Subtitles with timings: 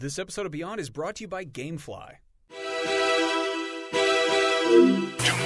[0.00, 2.14] This episode of Beyond is brought to you by Gamefly.
[2.48, 2.56] Do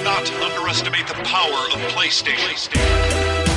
[0.01, 3.54] not underestimate the power of PlayStation.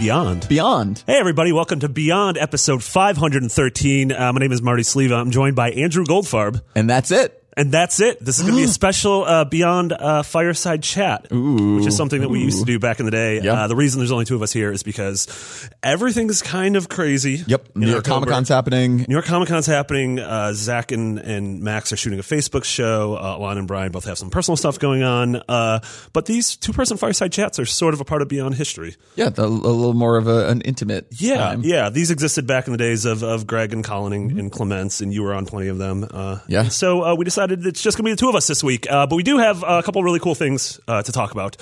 [0.00, 0.48] Beyond.
[0.48, 1.04] Beyond.
[1.06, 1.52] Hey, everybody.
[1.52, 4.10] Welcome to Beyond episode 513.
[4.12, 5.20] Uh, my name is Marty Sliva.
[5.20, 6.62] I'm joined by Andrew Goldfarb.
[6.74, 7.39] And that's it.
[7.56, 8.24] And that's it.
[8.24, 12.20] This is going to be a special uh, Beyond uh, Fireside Chat, which is something
[12.20, 13.40] that we used to do back in the day.
[13.40, 13.56] Yep.
[13.56, 17.42] Uh, the reason there's only two of us here is because everything's kind of crazy.
[17.46, 17.74] Yep.
[17.74, 18.98] New York Comic Con's happening.
[18.98, 20.20] New York Comic Con's happening.
[20.20, 23.16] Uh, Zach and, and Max are shooting a Facebook show.
[23.16, 25.42] Uh, Lon and Brian both have some personal stuff going on.
[25.48, 25.80] Uh,
[26.12, 28.94] but these two person fireside chats are sort of a part of Beyond history.
[29.16, 31.08] Yeah, the, a little more of a, an intimate.
[31.10, 31.62] Yeah, time.
[31.64, 31.90] yeah.
[31.90, 35.12] These existed back in the days of, of Greg and Colin and, and Clements, and
[35.12, 36.06] you were on plenty of them.
[36.08, 36.68] Uh, Yeah.
[36.68, 38.90] So uh, we decided it's just going to be the two of us this week.
[38.90, 41.56] Uh, but we do have a couple really cool things uh, to talk about.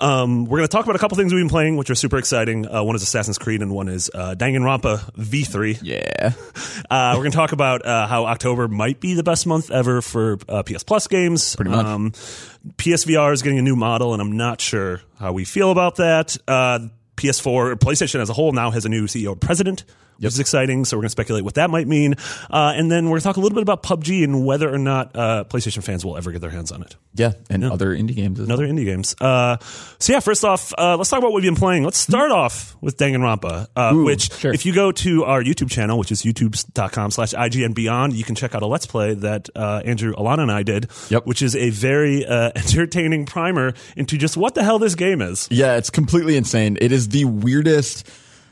[0.00, 2.18] Um, we're going to talk about a couple things we've been playing, which are super
[2.18, 2.66] exciting.
[2.66, 5.80] Uh, one is Assassin's Creed, and one is uh, Danganronpa V3.
[5.82, 6.32] Yeah.
[6.90, 10.00] Uh, we're going to talk about uh, how October might be the best month ever
[10.00, 11.54] for uh, PS Plus games.
[11.54, 11.84] Pretty much.
[11.84, 12.12] Um,
[12.76, 16.36] PSVR is getting a new model, and I'm not sure how we feel about that.
[16.46, 19.84] Uh, PS4, PlayStation as a whole now has a new CEO president,
[20.18, 20.84] which is exciting.
[20.84, 22.14] So we're going to speculate what that might mean.
[22.50, 24.78] Uh, and then we're going to talk a little bit about PUBG and whether or
[24.78, 26.96] not uh, PlayStation fans will ever get their hands on it.
[27.14, 27.32] Yeah.
[27.50, 28.38] And other indie games.
[28.38, 29.14] As And other indie games.
[29.20, 29.56] Uh,
[29.98, 31.84] so yeah, first off, uh, let's talk about what we've been playing.
[31.84, 34.52] Let's start off with Danganronpa, uh, Ooh, which sure.
[34.52, 38.34] if you go to our YouTube channel, which is youtube.com slash IGN Beyond, you can
[38.34, 41.26] check out a Let's Play that uh, Andrew, Alana, and I did, Yep.
[41.26, 45.48] which is a very uh, entertaining primer into just what the hell this game is.
[45.50, 46.78] Yeah, it's completely insane.
[46.80, 48.08] It is the weirdest.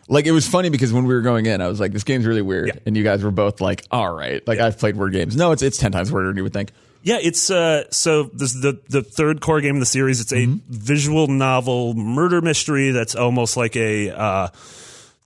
[0.09, 2.27] Like it was funny because when we were going in, I was like, "This game's
[2.27, 2.75] really weird," Yeah.
[2.87, 5.35] and you guys were both like, "All right." Like I've played word games.
[5.37, 6.71] No, it's it's ten times weirder than you would think.
[7.03, 10.21] Yeah, it's uh, so this is the the third core game in the series.
[10.21, 14.49] It's a visual novel murder mystery that's almost like a uh,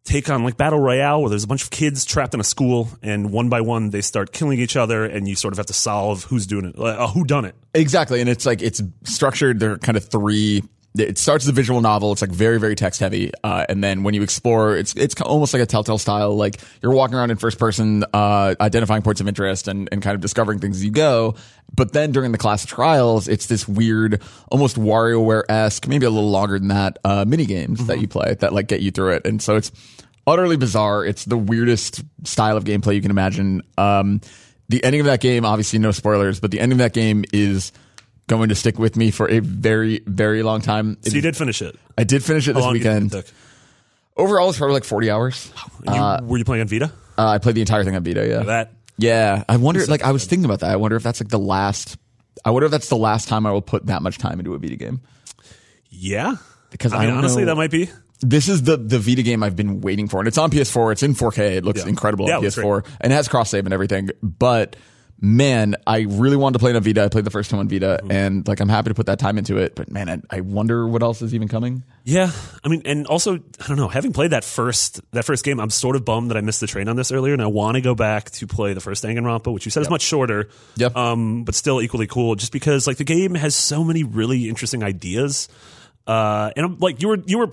[0.04, 2.88] take on like battle royale, where there's a bunch of kids trapped in a school,
[3.02, 5.72] and one by one they start killing each other, and you sort of have to
[5.74, 7.54] solve who's doing it, uh, who done it.
[7.74, 9.60] Exactly, and it's like it's structured.
[9.60, 10.62] There are kind of three.
[10.98, 12.10] It starts as a visual novel.
[12.10, 15.54] It's like very, very text heavy, uh, and then when you explore, it's it's almost
[15.54, 16.36] like a Telltale style.
[16.36, 20.16] Like you're walking around in first person, uh, identifying points of interest and and kind
[20.16, 21.36] of discovering things as you go.
[21.76, 24.20] But then during the class trials, it's this weird,
[24.50, 28.34] almost WarioWare esque, maybe a little longer than that, uh, mini games that you play
[28.40, 29.70] that like get you through it, and so it's
[30.26, 31.04] utterly bizarre.
[31.04, 33.62] It's the weirdest style of gameplay you can imagine.
[33.78, 34.20] Um,
[34.68, 37.72] the ending of that game, obviously, no spoilers, but the ending of that game is
[38.30, 40.96] going to stick with me for a very, very long time.
[41.02, 41.76] So you did finish it.
[41.98, 43.14] I did finish it How this long do you weekend.
[43.14, 43.32] it?
[44.16, 45.52] Overall, it's probably like 40 hours.
[45.86, 46.90] You, were you playing on Vita?
[47.18, 48.42] Uh, I played the entire thing on Vita, yeah.
[48.44, 49.44] That Yeah.
[49.48, 50.70] I wonder, like, I was thinking about that.
[50.70, 51.96] I wonder if that's like the last,
[52.44, 54.58] I wonder if that's the last time I will put that much time into a
[54.58, 55.00] Vita game.
[55.90, 56.36] yeah.
[56.70, 57.90] Because I I mean, don't honestly, know- that might be.
[58.22, 60.92] This is the the Vita game I've been waiting for, and it's on PS4.
[60.92, 61.56] It's in 4K.
[61.56, 61.88] It looks Yeah.
[61.88, 64.10] incredible Yeah, on it PS4, and it has cross save and everything.
[64.22, 64.76] But
[65.20, 67.02] man, I really wanted to play it on Vita.
[67.04, 68.12] I played the first time on Vita, Mm-hmm.
[68.12, 69.74] and like I'm happy to put that time into it.
[69.74, 71.82] But man, I, I wonder what else is even coming.
[72.04, 72.30] Yeah,
[72.64, 73.88] I mean, and also, I don't know.
[73.88, 76.66] Having played that first that first game, I'm sort of bummed that I missed the
[76.66, 79.52] train on this earlier, and I want to go back to play the first Danganronpa,
[79.52, 80.96] which you said is much shorter, Yep.
[80.96, 82.34] um, but still equally cool.
[82.36, 85.48] Just because like the game has so many really interesting ideas.
[86.10, 87.50] Uh, and I'm like, you were, you were,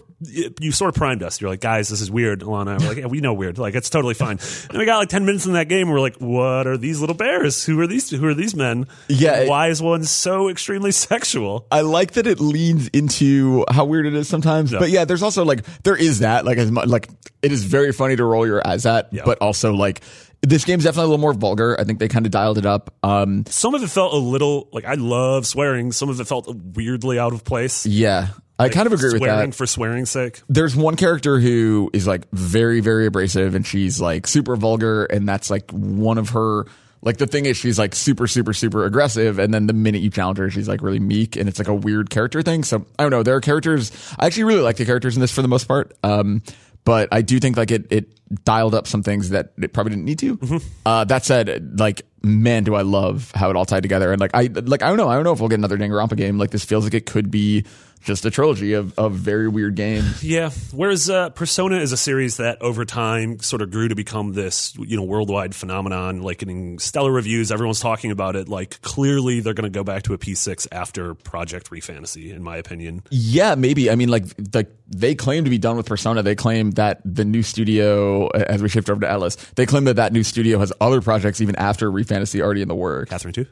[0.60, 1.40] you sort of primed us.
[1.40, 2.40] You're like, guys, this is weird.
[2.42, 3.60] Alana, we're like, yeah, we know weird.
[3.60, 4.40] Like, it's totally fine.
[4.70, 5.82] and we got like 10 minutes in that game.
[5.88, 7.64] And we're like, what are these little bears?
[7.66, 8.88] Who are these, who are these men?
[9.10, 11.68] Yeah, And why is one so extremely sexual?
[11.72, 14.72] I like that it leans into how weird it is sometimes.
[14.72, 17.10] But yeah, there's also like there is that like as much like
[17.44, 19.22] it is very funny to roll your eyes at, Yeah.
[19.24, 20.02] but also like
[20.42, 21.80] this game's definitely a little more vulgar.
[21.80, 22.94] I think they kind of dialed it up.
[23.04, 25.92] Um, Some of it felt a little like I love swearing.
[25.92, 27.86] Some of it felt weirdly out of place.
[27.86, 28.30] yeah,
[28.60, 29.56] I kind of agree with swearing that.
[29.56, 30.42] for swearing's sake.
[30.50, 35.28] there's one character who is like very very abrasive and she's like super vulgar and
[35.30, 36.66] that's like one of her
[37.04, 40.10] like the thing is she's like super super super aggressive and then the minute you
[40.10, 42.64] challenge her she's like really meek and it's like a weird character thing.
[42.64, 43.22] So i don't know.
[43.24, 45.96] There are characters i actually really like the characters in this for the most part
[46.04, 46.42] um
[46.84, 48.10] but i do think like it it
[48.44, 50.60] dialed up some things that it probably didn't need to.
[50.86, 54.32] Uh that said like man do i love how it all tied together and like
[54.34, 55.08] i like i don't know.
[55.08, 56.38] I don't know if we'll get another danganronpa game.
[56.40, 57.64] Like this feels like it could be
[58.00, 60.24] just a trilogy of, of very weird games.
[60.28, 60.50] Yeah.
[60.74, 64.76] Whereas uh, Persona is a series that over time sort of grew to become this,
[64.78, 67.50] you know, worldwide phenomenon, like getting stellar reviews.
[67.50, 68.50] Everyone's talking about it.
[68.50, 72.44] Like clearly they're going to go back to a P6 after Project Re Fantasy, in
[72.44, 73.04] my opinion.
[73.10, 73.90] Yeah, maybe.
[73.90, 76.24] I mean, like, like they claim to be done with Persona.
[76.24, 79.96] They claim that the new studio, as we shift over to Atlus, they claim that
[79.96, 83.10] that new studio has other projects even after Re Fantasy already in the works.
[83.10, 83.46] Catherine too.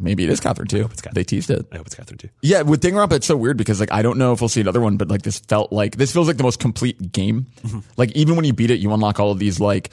[0.00, 0.88] Maybe it is Catherine too.
[0.88, 1.14] Catherine.
[1.14, 1.66] They teased it.
[1.72, 2.30] I hope it's Catherine too.
[2.40, 4.80] Yeah, with Danganronpa, it's so weird because like I don't know if we'll see another
[4.80, 7.46] one, but like this felt like this feels like the most complete game.
[7.62, 7.80] Mm-hmm.
[7.96, 9.90] Like even when you beat it, you unlock all of these like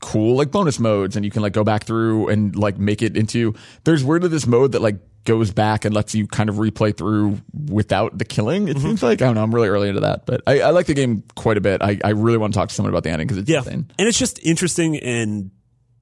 [0.00, 3.16] cool like bonus modes, and you can like go back through and like make it
[3.16, 3.54] into.
[3.84, 6.94] There's weird of this mode that like goes back and lets you kind of replay
[6.94, 8.68] through without the killing.
[8.68, 8.86] It mm-hmm.
[8.86, 9.42] seems like I don't know.
[9.42, 11.80] I'm really early into that, but I, I like the game quite a bit.
[11.80, 13.58] I, I really want to talk to someone about the ending because it's Yeah.
[13.60, 13.90] insane.
[13.98, 15.50] And it's just interesting and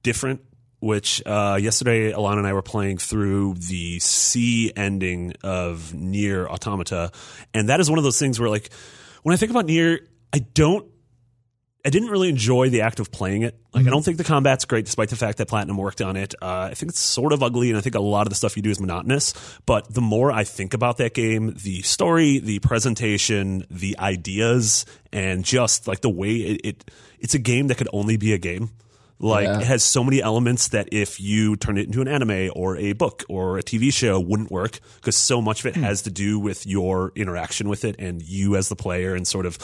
[0.01, 0.41] different.
[0.83, 7.09] Which uh, yesterday, Alana and I were playing through the C ending of NieR: Automata,
[7.53, 8.69] and that is one of those things where, like,
[9.21, 9.99] when I think about NieR,
[10.33, 10.85] I don't,
[11.85, 13.57] I didn't really enjoy the act of playing it.
[13.73, 16.35] Like, I don't think the combat's great, despite the fact that Platinum worked on it.
[16.41, 18.57] Uh, I think it's sort of ugly, and I think a lot of the stuff
[18.57, 19.33] you do is monotonous.
[19.65, 25.45] But the more I think about that game, the story, the presentation, the ideas, and
[25.45, 28.71] just like the way it, it it's a game that could only be a game.
[29.19, 29.59] Like Yeah.
[29.61, 32.93] it has so many elements that if you turn it into an anime or a
[32.93, 36.39] book or a TV show wouldn't work because so much of it has to do
[36.39, 39.57] with your interaction with it and you as the player and sort of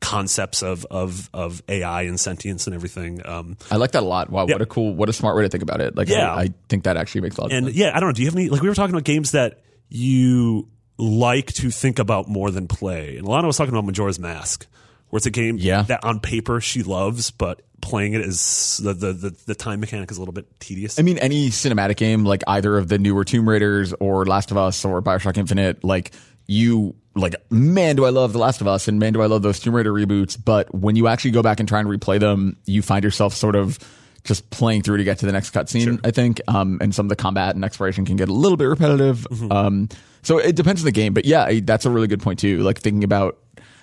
[0.00, 3.22] concepts of of of AI and sentience and everything.
[3.24, 4.28] Um, I like that a lot.
[4.28, 4.56] Wow, Yeah.
[4.56, 5.96] what a cool, what a smart way to think about it.
[5.96, 6.30] Like, Yeah.
[6.34, 7.76] I, I think that actually makes a lot of and sense.
[7.78, 8.12] yeah, I don't know.
[8.12, 10.68] Do you have any like we were talking about games that you
[10.98, 13.16] like to think about more than play?
[13.16, 14.66] And Alana was talking about Majora's Mask,
[15.08, 15.82] where it's a game Yeah.
[15.82, 20.10] that on paper she loves, but playing it is the the the, the time mechanic
[20.10, 20.98] is a little bit tedious.
[20.98, 24.56] I mean, any cinematic game, like either of the newer Tomb Raiders or Last of
[24.56, 26.12] Us or Bioshock Infinite, like
[26.46, 29.42] you, like, man, do I love The Last of Us and man, do I love
[29.42, 30.38] those Tomb Raider reboots.
[30.42, 33.56] But when you actually go back and try and replay them, you find yourself sort
[33.56, 33.78] of
[34.24, 36.40] just playing through to get to the next cutscene, I think.
[36.48, 39.26] Um, and some of the combat and exploration can get a little bit repetitive.
[39.50, 39.88] Um,
[40.22, 41.14] so it depends on the game.
[41.14, 42.58] But yeah, that's a really good point too.
[42.58, 43.38] Like thinking about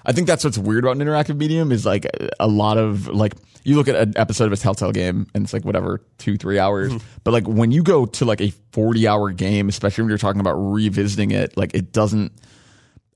[0.05, 2.05] I think that's what's weird about an interactive medium is like
[2.39, 3.33] a lot of like
[3.63, 6.59] you look at an episode of a Telltale game and it's like whatever two three
[6.59, 6.97] hours, hmm.
[7.23, 10.41] but like when you go to like a forty hour game, especially when you're talking
[10.41, 12.31] about revisiting it, like it doesn't.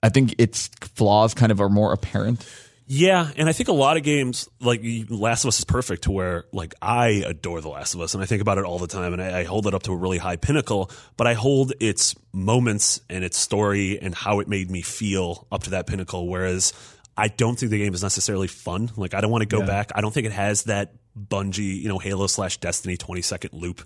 [0.03, 2.45] I think its flaws kind of are more apparent.
[2.89, 6.11] Yeah, and I think a lot of games like Last of Us is perfect to
[6.11, 8.87] where like I adore The Last of Us and I think about it all the
[8.87, 11.73] time and I, I hold it up to a really high pinnacle, but I hold
[11.81, 16.29] its moments and its story and how it made me feel up to that pinnacle.
[16.29, 16.71] Whereas
[17.17, 18.89] I don't think the game is necessarily fun.
[18.95, 19.91] Like I don't want to go back.
[19.93, 23.81] I don't think it has that Bungie, you know, Halo slash Destiny twenty second loop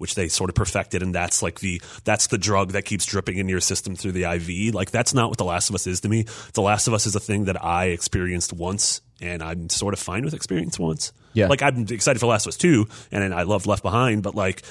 [0.00, 3.36] which they sort of perfected and that's like the that's the drug that keeps dripping
[3.36, 4.74] into your system through the IV.
[4.74, 6.24] Like that's not what The Last of Us is to me.
[6.54, 10.00] The Last of Us is a thing that I experienced once and I'm sort of
[10.00, 11.12] fine with experience once.
[11.34, 11.48] Yeah.
[11.48, 14.62] Like I'm excited for Last of Us 2 and I love Left Behind, but like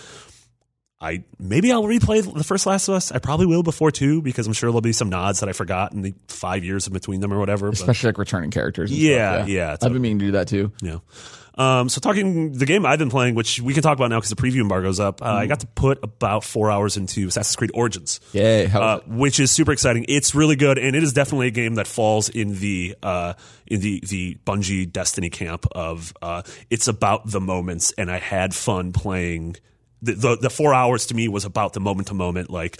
[1.01, 3.11] I maybe I'll replay the first Last of Us.
[3.11, 5.93] I probably will before two because I'm sure there'll be some nods that I forgot
[5.93, 7.67] in the five years in between them or whatever.
[7.69, 8.91] but- especially like returning characters.
[8.91, 9.49] And Yeah, stuff.
[9.49, 10.71] yeah, I've been meaning to do that too.
[10.81, 10.97] Yeah.
[11.57, 14.29] Um, so talking the game I've been playing, which we can talk about now because
[14.29, 15.21] the preview embargo's up.
[15.21, 18.21] Uh, I got to put about four hours into Assassin's Creed Origins.
[18.31, 18.67] Yay!
[18.67, 20.05] Uh, which is super exciting.
[20.07, 23.33] It's really good, and it is definitely a game that falls in the uh,
[23.67, 28.53] in the the Bungie Destiny camp of uh, it's about the moments, and I had
[28.55, 29.57] fun playing.
[30.01, 32.79] The, the the four hours to me was about the moment to moment, like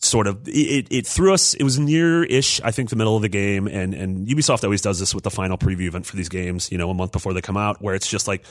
[0.00, 3.22] sort of it, it threw us it was near ish i think the middle of
[3.22, 6.28] the game and and ubisoft always does this with the final preview event for these
[6.28, 8.44] games you know a month before they come out where it's just like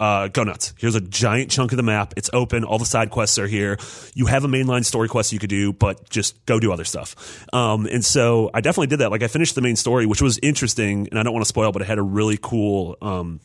[0.00, 0.72] uh, go nuts.
[0.78, 2.14] Here's a giant chunk of the map.
[2.16, 2.64] It's open.
[2.64, 3.76] All the side quests are here.
[4.14, 7.46] You have a mainline story quest you could do, but just go do other stuff.
[7.52, 9.10] Um, and so I definitely did that.
[9.10, 11.70] Like I finished the main story, which was interesting, and I don't want to spoil,
[11.70, 13.40] but it had a really cool, um,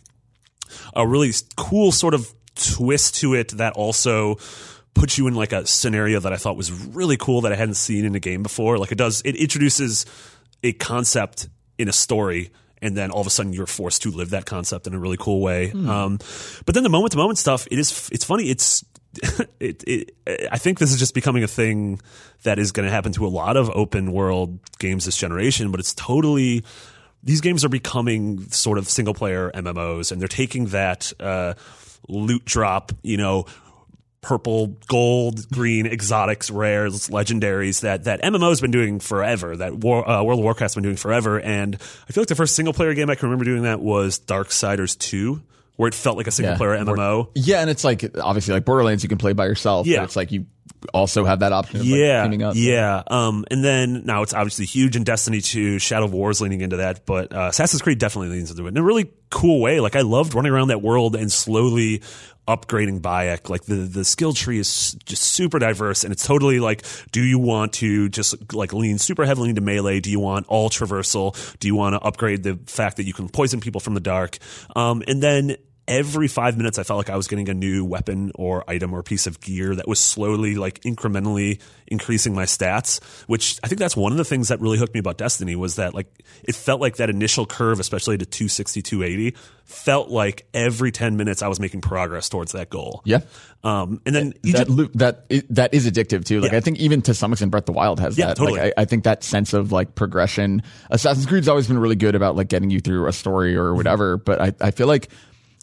[0.95, 4.37] a really cool sort of twist to it that also
[4.95, 7.75] puts you in like a scenario that I thought was really cool that I hadn't
[7.75, 8.79] seen in a game before.
[8.79, 10.05] Like it does, it introduces
[10.63, 11.47] a concept
[11.77, 12.51] in a story.
[12.81, 15.17] And then all of a sudden you're forced to live that concept in a really
[15.17, 15.71] cool way.
[15.89, 16.17] Um,
[16.65, 18.49] but then the moment to moment stuff, it is, it's funny.
[18.49, 18.85] It's,
[19.59, 20.11] it, it,
[20.51, 21.99] I think this is just becoming a thing
[22.43, 25.79] that is going to happen to a lot of open world games this generation, but
[25.79, 26.63] it's totally,
[27.23, 31.53] these games are becoming sort of single player MMOs and they're taking that, uh,
[32.07, 33.45] loot drop, you know,
[34.25, 39.55] purple, gold, green, exotics, rares, legendaries that that MMO's been doing forever.
[39.55, 41.39] That War, uh, World of Warcraft's been doing forever.
[41.39, 44.19] And I feel like the first single player game I can remember doing that was
[44.19, 45.43] Darksiders Two,
[45.75, 47.29] where it felt like a single player MMO.
[47.35, 49.87] Yeah, and it's like obviously like Borderlands you can play by yourself.
[49.87, 49.99] Yeah.
[49.99, 50.45] but it's like you
[50.93, 51.79] also have that option.
[51.79, 52.53] Of, yeah, like, up.
[52.55, 53.03] yeah.
[53.07, 55.79] Um, and then now it's obviously huge in Destiny 2.
[55.79, 58.69] Shadow of War is leaning into that, but uh, Assassin's Creed definitely leans into it
[58.69, 59.79] in a really cool way.
[59.79, 62.01] Like I loved running around that world and slowly
[62.47, 63.49] upgrading Bayek.
[63.49, 67.39] Like the the skill tree is just super diverse, and it's totally like, do you
[67.39, 69.99] want to just like lean super heavily into melee?
[69.99, 71.35] Do you want all traversal?
[71.59, 74.37] Do you want to upgrade the fact that you can poison people from the dark?
[74.75, 75.57] Um, and then
[75.87, 79.03] every five minutes I felt like I was getting a new weapon or item or
[79.03, 83.95] piece of gear that was slowly like incrementally increasing my stats, which I think that's
[83.95, 86.07] one of the things that really hooked me about Destiny was that like
[86.43, 91.43] it felt like that initial curve, especially to 260, 280, felt like every 10 minutes
[91.43, 93.01] I was making progress towards that goal.
[93.05, 93.19] Yeah.
[93.63, 96.41] Um, and then that loop, that that is addictive too.
[96.41, 96.57] Like Yeah.
[96.57, 98.37] I think even to some extent, Breath of the Wild has Yeah, that.
[98.37, 98.59] totally.
[98.59, 100.63] Like I, I think that sense of like progression.
[100.89, 104.17] Assassin's Creed's always been really good about like getting you through a story or whatever.
[104.17, 105.09] But I, I feel like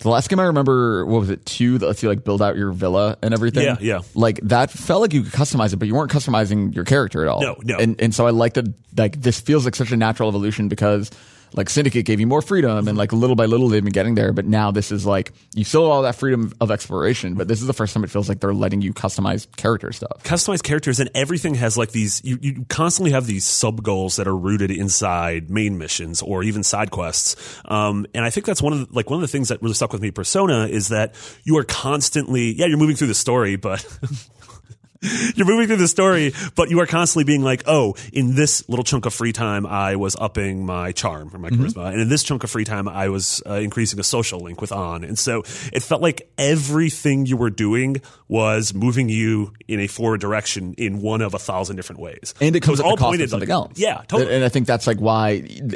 [0.02, 2.56] the last game I remember, what was it, two that lets you like build out
[2.56, 3.64] your villa and everything.
[3.64, 4.00] Yeah, yeah.
[4.14, 7.28] Like that felt like you could customize it, but you weren't customizing your character at
[7.28, 7.40] all.
[7.40, 7.78] No, no.
[7.78, 8.73] And and so I like that.
[8.97, 11.11] Like this feels like such a natural evolution because.
[11.54, 14.32] Like Syndicate gave you more freedom, and like little by little they've been getting there.
[14.32, 17.61] But now this is like you still have all that freedom of exploration, but this
[17.61, 20.23] is the first time it feels like they're letting you customize character stuff.
[20.25, 24.26] Customize characters and everything has like these you, you constantly have these sub goals that
[24.26, 28.73] are rooted inside main missions or even side quests um, and i think that's one
[28.73, 31.14] of the, like one of the things that really stuck with me persona is that
[31.44, 33.85] you are constantly yeah you're moving through the story but
[35.35, 38.85] You're moving through the story, but you are constantly being like, oh, in this little
[38.85, 41.90] chunk of free time, I was upping my charm or my charisma.
[41.92, 44.71] And in this chunk of free time, I was uh, increasing a social link with
[44.73, 45.02] On.
[45.04, 45.40] And so
[45.73, 47.97] it felt like everything you were doing
[48.28, 52.35] was moving you in a forward direction in one of a thousand different ways.
[52.40, 53.73] and it So comes the cost pointed, something like- else.
[53.78, 54.35] Yeah, totally.
[54.35, 55.30] And I think that's like why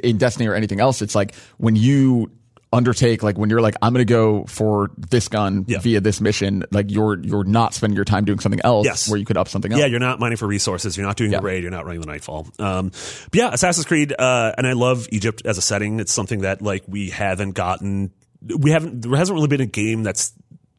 [0.05, 2.31] in Destiny or anything else, it's like when you
[2.77, 5.79] undertake like when you're like I'm to go for this gun Yeah.
[5.79, 9.09] via this mission like you're you're not spending your time doing something else Yes.
[9.09, 10.97] where you could up something else Yeah, you're not mining for resources.
[10.97, 11.39] You're not doing Yeah.
[11.41, 11.63] the raid.
[11.63, 12.47] You're not running the nightfall.
[12.59, 12.91] Um,
[13.31, 15.99] but yeah, Assassin's Creed, uh, and I love Egypt as a setting.
[16.01, 18.11] It's something that like we haven't gotten.
[18.43, 19.01] We haven't.
[19.03, 20.33] There hasn't really been a game that's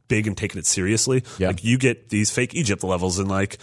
[0.08, 1.24] big and taking it seriously.
[1.38, 1.48] Yeah.
[1.48, 3.58] Like you get these fake Egypt levels in like.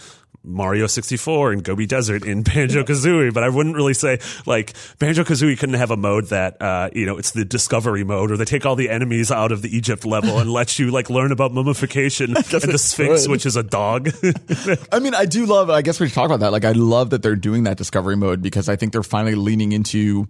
[0.47, 5.23] Mario 64 and Gobi Desert in Banjo Kazooie, but I wouldn't really say like Banjo
[5.23, 8.45] Kazooie couldn't have a mode that, uh, you know, it's the discovery mode or they
[8.45, 11.51] take all the enemies out of the Egypt level and let you like learn about
[11.51, 14.09] mummification and the Sphinx, which is a dog.
[14.91, 15.71] I mean, I do love.
[15.71, 16.51] I guess we should talk about that.
[16.51, 19.71] Like, I love that they're doing that discovery mode because I think they're finally leaning
[19.71, 20.27] into.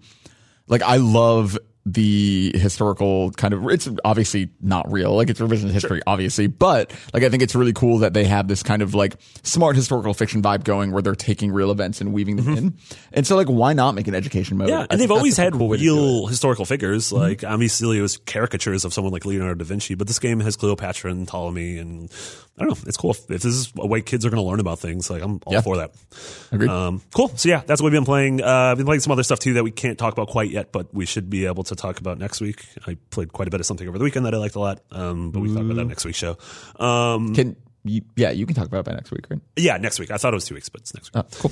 [0.68, 3.68] Like, I love the historical kind of.
[3.70, 5.16] It's obviously not real.
[5.16, 8.48] Like, it's revisionist history, obviously, but like, I think it's really cool that they have
[8.48, 12.12] this kind of like smart historical fiction vibe going, where they're taking real events and
[12.14, 12.78] weaving them in.
[13.14, 14.70] And so, like, why not make an education mode?
[14.70, 16.00] Yeah, and they've always had cool way to do it.
[16.00, 17.12] real historical figures.
[17.12, 20.56] Like obviously it was caricatures of someone like Leonardo da Vinci, but this game has
[20.56, 22.12] Cleopatra and Ptolemy, and
[22.58, 22.84] I don't know.
[22.88, 23.12] It's cool.
[23.12, 25.54] If, this is a way kids are going to learn about things, like I'm all
[25.54, 25.62] Yeah.
[25.62, 25.92] for that.
[26.52, 26.70] Agreed.
[26.70, 27.30] Um, cool.
[27.36, 28.42] So yeah, that's what we've been playing.
[28.42, 30.72] Uh, I've been playing some other stuff too that we can't talk about quite yet,
[30.72, 32.66] but we should be able to talk about next week.
[32.88, 34.82] I played quite a bit of something over the weekend that I liked a lot,
[34.92, 36.38] um, but we can talk about that next week's show.
[36.80, 39.40] Um, Can you, yeah, you can talk about it by next week, right?
[39.56, 40.10] yeah, next week.
[40.10, 41.24] I thought it was two weeks, but it's next week.
[41.24, 41.52] Oh, cool.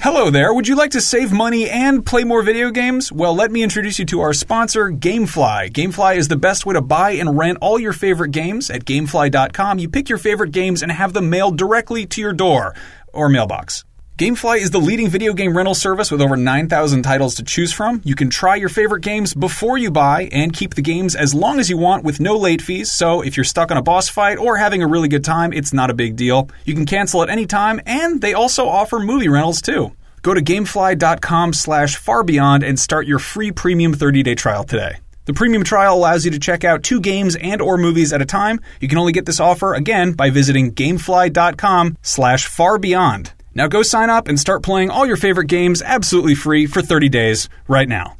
[0.00, 0.52] Hello there.
[0.52, 3.10] Would you like to save money and play more video games?
[3.10, 5.70] Well, let me introduce you to our sponsor, Gamefly.
[5.70, 8.68] Gamefly is the best way to buy and rent all your favorite games.
[8.70, 12.74] At gamefly.com, you pick your favorite games and have them mailed directly to your door
[13.12, 13.84] or mailbox.
[14.20, 18.02] Gamefly is the leading video game rental service with over 9,000 titles to choose from.
[18.04, 21.58] You can try your favorite games before you buy and keep the games as long
[21.58, 22.92] as you want with no late fees.
[22.92, 25.72] So if you're stuck on a boss fight or having a really good time, it's
[25.72, 26.50] not a big deal.
[26.66, 29.96] You can cancel at any time, and they also offer movie rentals too.
[30.20, 34.98] Go to gamefly.com slash farbeyond and start your free premium 30-day trial today.
[35.24, 38.26] The premium trial allows you to check out two games and or movies at a
[38.26, 38.60] time.
[38.80, 43.32] You can only get this offer again by visiting gamefly.com slash farbeyond.
[43.54, 47.08] Now go sign up and start playing all your favorite games absolutely free for 30
[47.08, 48.16] days right now.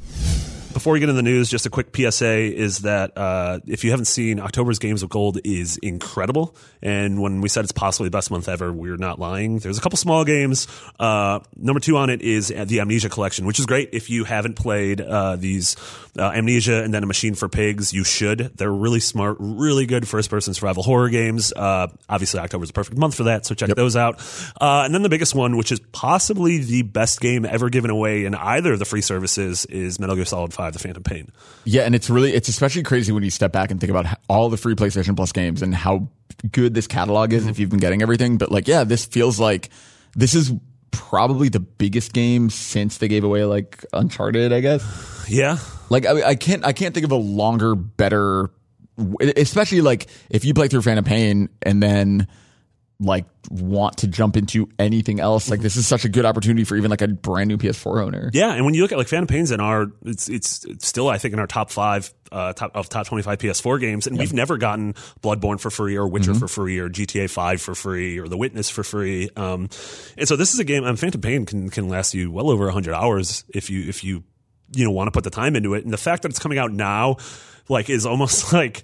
[0.73, 3.91] Before we get into the news, just a quick PSA is that uh, if you
[3.91, 8.17] haven't seen October's Games of Gold is incredible, and when we said it's possibly the
[8.17, 9.59] best month ever, we're not lying.
[9.59, 10.67] There's a couple small games.
[10.97, 14.55] Uh, number two on it is the Amnesia Collection, which is great if you haven't
[14.55, 15.75] played uh, these
[16.17, 17.93] uh, Amnesia and then a Machine for Pigs.
[17.93, 18.51] You should.
[18.55, 21.51] They're really smart, really good first-person survival horror games.
[21.53, 24.19] Uh, obviously, October's a perfect month for that, so check those out.
[24.59, 28.25] Uh, and then the biggest one, which is possibly the best game ever given away
[28.25, 31.31] in either of the free services, is Metal Gear Solid 5 The Phantom Pain.
[31.65, 34.49] Yeah, and it's really it's especially crazy when you step back and think about all
[34.49, 36.09] the free PlayStation Plus games and how
[36.51, 37.61] good this catalog is if mm-hmm.
[37.61, 38.37] you've been getting everything.
[38.37, 39.69] But like, yeah, this feels like
[40.15, 40.51] this is
[40.91, 45.09] probably the biggest game since they gave away like Uncharted, I guess.
[45.31, 45.59] Yeah.
[45.89, 48.49] Like, I, I can't I can't think of a longer, better,
[49.37, 52.27] especially like if you play through Phantom Pain and then
[53.01, 55.49] like want to jump into anything else.
[55.49, 58.29] Like this is such a good opportunity for even like a brand new PS4 owner.
[58.31, 61.17] Yeah, and when you look at like Phantom Pain's in our, it's it's, still I
[61.17, 64.33] think in our top five uh, top of top twenty five PS4 games, and we've
[64.33, 68.27] never gotten Bloodborne for free or Witcher for free or GTA Five for free or
[68.27, 69.29] The Witness for free.
[69.35, 69.69] Um,
[70.17, 70.83] and so this is a game.
[70.83, 74.23] Um, Phantom Pain can can last you well over hundred hours if you if you
[74.75, 75.83] you know want to put the time into it.
[75.83, 77.17] And the fact that it's coming out now,
[77.67, 78.83] like, is almost like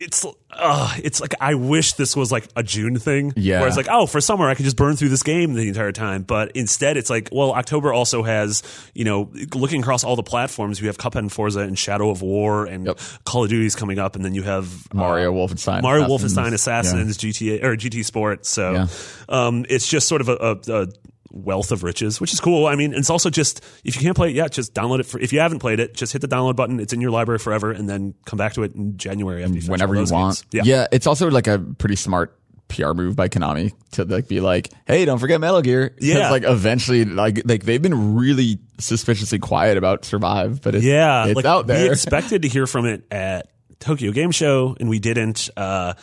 [0.00, 3.32] it's uh, it's like I wish this was like a June thing.
[3.36, 3.58] Yeah.
[3.60, 5.92] Where it's like, oh, for summer I could just burn through this game the entire
[5.92, 6.22] time.
[6.22, 8.62] But instead it's like, well, October also has,
[8.94, 12.22] you know, looking across all the platforms, you have Cuphead and Forza and Shadow of
[12.22, 12.98] War and Yep.
[13.24, 16.34] Call of Duty's coming up and then you have uh, Mario, Wolfenstein, Mario Assassins.
[16.36, 18.46] Wolfenstein Assassins, GTA or GT Sport.
[18.46, 18.86] So Yeah.
[19.28, 20.86] um, it's just sort of a, a, a
[21.30, 22.66] wealth of riches, which is cool.
[22.66, 25.06] I mean, it's also just if you can't play it yet, just download it.
[25.06, 26.80] For, if you haven't played it, just hit the download button.
[26.80, 29.70] It's in your library forever, and then come back to it in January after you
[29.70, 30.44] whenever you want.
[30.50, 30.66] games.
[30.66, 30.86] Yeah.
[30.92, 32.36] it's also like a pretty smart
[32.68, 35.94] PR move by Konami to like be like, hey, don't forget Metal Gear.
[36.00, 36.30] Yeah.
[36.30, 41.36] like eventually, like like they've been really suspiciously quiet about Survive, but it's, Yeah, it's
[41.36, 41.84] like, out there.
[41.84, 45.50] We expected to hear from it at Tokyo Game Show, and we didn't.
[45.56, 45.94] Uh,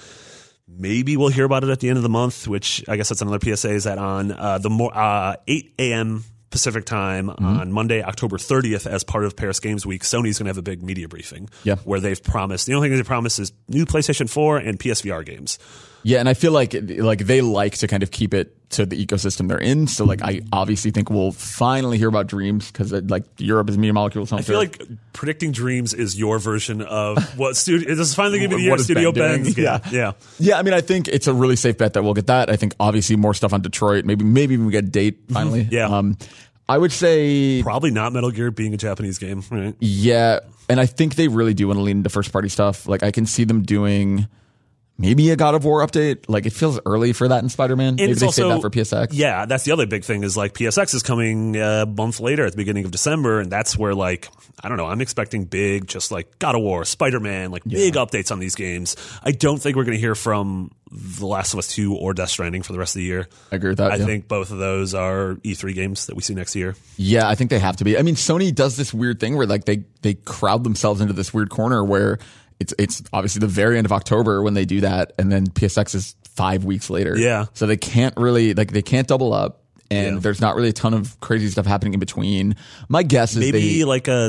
[0.68, 3.22] maybe we'll hear about it at the end of the month, which I guess that's
[3.22, 3.72] another PSA.
[3.72, 6.24] Is that on uh, the more uh, eight a.m.
[6.50, 7.46] Pacific time Mm-hmm.
[7.46, 10.62] on Monday, October 30th, as part of Paris Games Week, Sony's going to have a
[10.62, 11.50] big media briefing.
[11.64, 11.76] Yeah.
[11.84, 15.60] where they've promised the only thing they promised is new PlayStation 4 and PSVR games.
[16.08, 19.06] Yeah, and I feel like like they like to kind of keep it to the
[19.06, 19.88] ecosystem they're in.
[19.88, 23.92] So like I obviously think we'll finally hear about Dreams because like Europe is Media
[23.92, 24.32] Molecules.
[24.32, 27.94] I feel like predicting dreams is your version of what studio.
[27.94, 29.46] This is finally going to be the year Studio Ben?
[29.58, 29.80] Yeah.
[29.92, 30.14] yeah.
[30.40, 32.50] yeah, I mean I think it's a really safe bet that we'll get that.
[32.50, 34.06] I think obviously more stuff on Detroit.
[34.06, 35.66] Maybe maybe even we get a date finally.
[35.66, 35.74] Mm-hmm.
[35.74, 35.90] Yeah.
[35.90, 36.18] Um,
[36.70, 39.76] I would say Probably not Metal Gear being a Japanese game, right?
[39.82, 42.88] Yeah, and I think they really do want to lean into first party stuff.
[42.88, 44.30] Like I can see them doing
[44.98, 46.26] maybe a God of War update.
[46.28, 47.96] Like it feels early for that in Spider Man.
[47.96, 49.10] Maybe they also- that for PSX.
[49.12, 52.46] Yeah, that's the other big thing is like PSX is coming uh, a month later
[52.46, 54.30] at the beginning of December, and that's where like
[54.64, 57.94] I don't know, I'm expecting big, just like God of War, Spider Man, like big
[57.94, 58.96] updates on these games.
[59.24, 62.30] I don't think we're going to hear from The Last of Us Two or Death
[62.30, 63.28] Stranding for the rest of the year.
[63.52, 63.92] I agree with that.
[63.92, 64.06] I yeah.
[64.06, 66.76] think both of those are E3 games that we see next year.
[66.98, 68.00] Yeah, I think they have to be.
[68.00, 71.34] I mean, Sony does this weird thing where like they they crowd themselves into this
[71.34, 72.18] weird corner where
[72.60, 75.96] it's it's obviously the very end of October when they do that, and then PSX
[75.96, 77.18] is five weeks later.
[77.18, 77.46] Yeah.
[77.54, 79.64] so they can't really like they can't double up.
[79.90, 80.20] And Yeah.
[80.20, 82.58] there's not really a ton of crazy stuff happening in between.
[82.90, 84.26] My guess is Maybe they, like a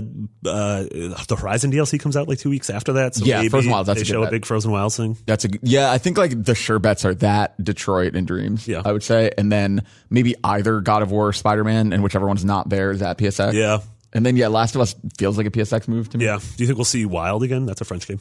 [0.46, 3.16] uh, the Horizon DLC comes out like two weeks after that.
[3.16, 5.16] So Yeah, Frozen Wilds, that's they a good show a big Frozen Wilds thing.
[5.26, 5.90] That's a yeah.
[5.90, 8.68] I think like the sure bets are that Detroit and Dreams.
[8.68, 8.82] Yeah.
[8.84, 12.28] I would say, and then maybe either God of War, or Spider Man, and whichever
[12.28, 13.52] one's not there is at PSX.
[13.54, 13.80] Yeah.
[14.12, 16.24] And then yeah, Last of Us feels like a PSX move to me.
[16.24, 16.38] Yeah.
[16.38, 17.66] Do you think we'll see Wild again?
[17.66, 18.20] That's a French game.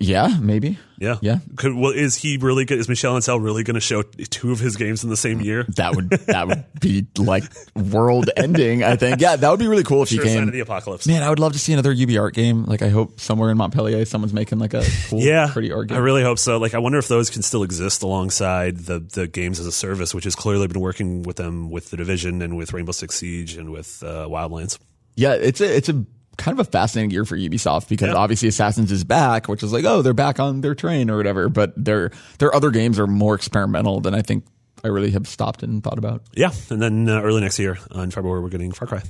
[0.00, 0.78] yeah, maybe.
[0.98, 1.16] Yeah.
[1.20, 1.40] Yeah.
[1.56, 2.78] Could, well, is he really good?
[2.78, 5.64] Is Michel Ancel really going to show two of his games in the same year?
[5.76, 8.82] That would that would be like world ending.
[8.82, 9.20] I think.
[9.20, 10.50] Yeah, that would be really cool if Sure, he came.
[10.50, 11.06] the apocalypse.
[11.06, 12.64] Man, I would love to see another UB art game.
[12.64, 15.98] Like I hope somewhere in Montpellier someone's making like a cool, Yeah, pretty art game.
[15.98, 16.56] I really hope so.
[16.56, 20.14] Like, I wonder if those can still exist alongside the the games as a service,
[20.14, 23.56] which has clearly been working with them with the Division and with Rainbow Six Siege
[23.58, 24.78] and with uh, Wildlands.
[25.16, 26.04] Yeah, it's a it's a
[26.36, 29.84] kind of a fascinating year for Ubisoft because obviously Assassins is back, which is like
[29.84, 31.48] oh they're back on their train or whatever.
[31.48, 34.44] But their their other games are more experimental than I think
[34.84, 36.22] I really have stopped and thought about.
[36.34, 39.02] Yeah, and then uh, early next year on February we're getting Far Cry.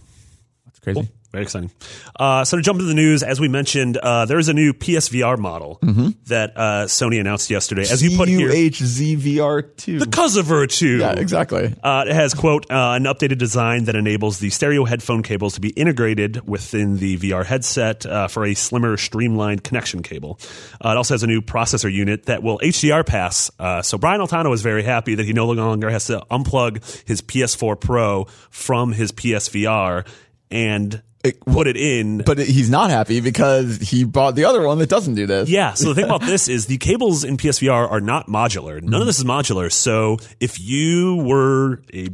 [0.94, 1.08] Crazy.
[1.32, 1.70] Very exciting.
[2.18, 4.72] Uh, so to jump into the news, as we mentioned, uh, there is a new
[4.72, 6.10] PSVR model Mm-hmm.
[6.28, 7.82] that uh, Sony announced yesterday.
[7.82, 9.98] As you put here, UHZVR two.
[9.98, 10.98] the Coziver 2.
[10.98, 11.74] Yeah, exactly.
[11.82, 15.60] Uh, it has, quote, uh, an updated design that enables the stereo headphone cables to
[15.60, 20.38] be integrated within the VR headset uh, for a slimmer, streamlined connection cable.
[20.82, 23.50] Uh, it also has a new processor unit that will HDR pass.
[23.58, 27.20] Uh, so Brian Altano is very happy that he no longer has to unplug his
[27.20, 30.06] PS4 Pro from his PSVR
[30.50, 31.02] and
[31.46, 32.18] put it in.
[32.18, 35.48] But he's not happy because he bought the other one that doesn't do this.
[35.48, 35.74] Yeah.
[35.74, 38.80] So the thing about this is the cables in PSVR are not modular.
[38.80, 39.72] None of this is modular.
[39.72, 42.08] So if you were a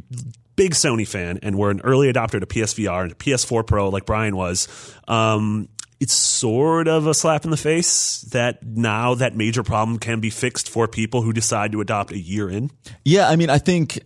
[0.55, 4.35] big Sony fan and were an early adopter to PSVR and PS4 Pro, like Brian
[4.35, 4.67] was,
[5.07, 5.69] um,
[5.99, 10.29] it's sort of a slap in the face that now that major problem can be
[10.29, 12.71] fixed for people who decide to adopt a year in.
[13.05, 13.99] Yeah, I mean, I think,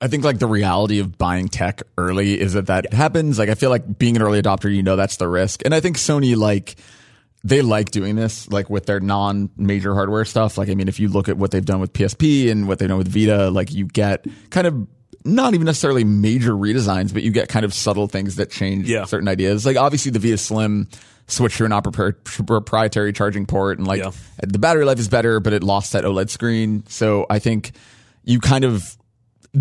[0.00, 3.38] I think like the reality of buying tech early is that that happens.
[3.38, 5.62] Like, I feel like being an early adopter, you know, that's the risk.
[5.64, 6.76] And I think Sony, like,
[7.42, 10.56] they like doing this, like with their non-major hardware stuff.
[10.58, 12.88] Like, I mean, if you look at what they've done with PSP and what they've
[12.88, 14.86] done with Vita, like you get kind of
[15.24, 19.04] not even necessarily major redesigns, but you get kind of subtle things that change Yeah.
[19.04, 19.64] certain ideas.
[19.66, 20.88] Like obviously the Vita Slim
[21.28, 24.10] switched to an opera- proprietary charging port and like Yeah.
[24.46, 26.84] the battery life is better, but it lost that OLED screen.
[26.88, 27.72] So I think
[28.24, 28.96] you kind of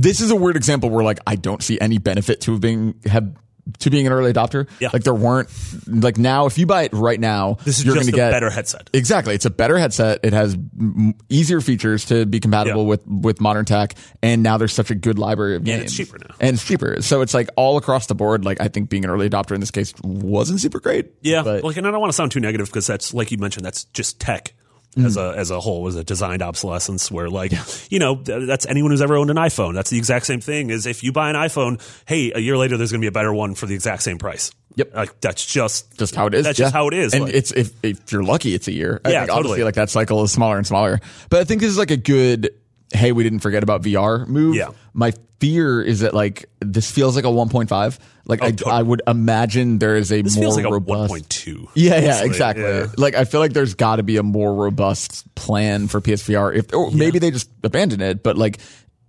[0.02, 3.34] this is a weird example where like I don't see any benefit to being have
[3.80, 4.70] to being an early adopter.
[4.80, 4.92] Yeah.
[4.94, 5.50] Like there weren't
[5.88, 8.16] like now if you buy it right now, This is you're just going a to
[8.18, 8.90] get better headset.
[8.94, 9.36] Exactly.
[9.36, 10.22] It's a better headset.
[10.24, 12.88] It has m- easier features to be compatible Yeah.
[12.88, 13.96] with, with modern tech.
[14.24, 15.76] And now there's such a good library of games.
[15.80, 16.34] And it's cheaper now.
[16.40, 17.02] And it's cheaper.
[17.02, 18.46] So it's like all across the board.
[18.46, 21.12] Like I think being an early adopter in this case wasn't super great.
[21.22, 23.38] Yeah, But like, and I don't want to sound too negative because that's like you
[23.38, 24.54] mentioned, that's just tech
[24.96, 25.06] Mm.
[25.06, 27.12] as a as a whole, was a designed obsolescence.
[27.12, 27.52] Where like
[27.92, 29.74] you know th- that's anyone who's ever owned an iPhone.
[29.76, 30.70] That's the exact same thing.
[30.72, 33.12] Is if you buy an iPhone, hey, a year later there's going to be a
[33.12, 34.52] better one for the exact same price.
[34.76, 34.96] Yep.
[34.96, 36.46] like that's just just how it is.
[36.46, 37.14] That's just how it is.
[37.14, 39.02] And Like- it's if if you're lucky, it's a year.
[39.04, 39.40] I Yeah, think totally.
[39.54, 41.00] Obviously, like that cycle is smaller and smaller.
[41.30, 42.52] But I think this is like a good.
[42.94, 44.56] Hey, we didn't forget about VR move.
[44.56, 44.70] Yeah.
[44.94, 48.00] My fear is that like this feels like a 1.5.
[48.26, 48.72] Like I, oh, totally.
[48.72, 51.14] I would imagine there is a this more like robust.
[51.14, 51.70] 1.2.
[51.76, 52.64] Yeah, yeah, exactly.
[52.64, 52.88] Yeah.
[52.98, 56.56] Like I feel like there's got to be a more robust plan for PSVR.
[56.56, 58.60] If or maybe they just abandon it, but like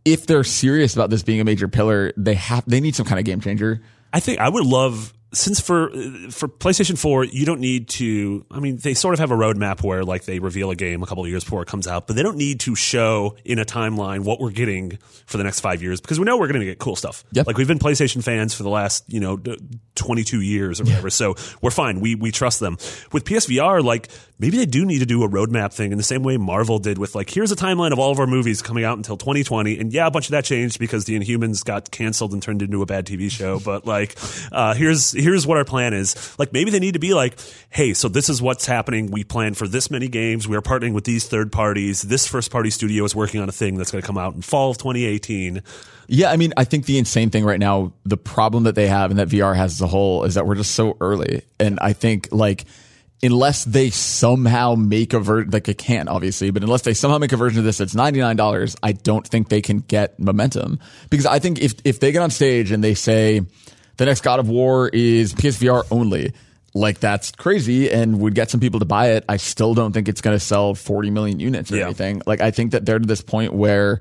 [0.05, 3.19] if they're serious about this being a major pillar, they have they need some kind
[3.19, 3.81] of game changer.
[4.13, 5.91] I think I would love since for
[6.31, 9.83] for PlayStation 4 you don't need to I mean they sort of have a roadmap
[9.83, 12.17] where like they reveal a game a couple of years before it comes out but
[12.17, 15.83] they don't need to show in a timeline what we're getting for the next 5
[15.83, 17.25] years because we know we're going to get cool stuff.
[17.33, 17.47] Yep.
[17.47, 19.39] Like we've been PlayStation fans for the last, you know,
[19.95, 21.11] 22 years or whatever.
[21.11, 22.01] So we're fine.
[22.01, 22.79] We we trust them.
[23.13, 24.09] With PSVR like
[24.39, 26.99] maybe they do need to do a roadmap thing in the same way Marvel did
[26.99, 29.93] with like here's a timeline of all of our movies coming out until 2020 and
[29.93, 32.87] yeah a bunch of that changed because the Inhumans got canceled and turned into a
[32.87, 34.17] bad TV show but like
[34.53, 36.39] uh, here's here's what our plan is.
[36.39, 37.39] Like maybe they need to be like
[37.71, 39.11] hey so this is what's happening.
[39.11, 40.47] We plan for this many games.
[40.47, 42.03] We are partnering with these third parties.
[42.03, 44.43] This first party studio is working on a thing that's going to come out in
[44.43, 45.63] fall of 2018
[46.07, 49.11] Yeah, I mean, I think the insane thing right now, the problem that they have
[49.11, 51.43] and that VR has as a whole is that we're just so early.
[51.61, 52.65] And I think like
[53.23, 57.33] unless they somehow make a version, like it can't obviously, but unless they somehow make
[57.33, 60.79] a version of this that's $99, I don't think they can get momentum.
[61.11, 63.41] Because I think if, if they get on stage and they say
[63.97, 66.33] the next God of War is PSVR only,
[66.75, 69.25] like that's crazy and would get some people to buy it.
[69.29, 71.87] I still don't think it's going to sell 40 million units or Yeah.
[71.87, 72.23] anything.
[72.27, 74.01] Like I think that they're to this point where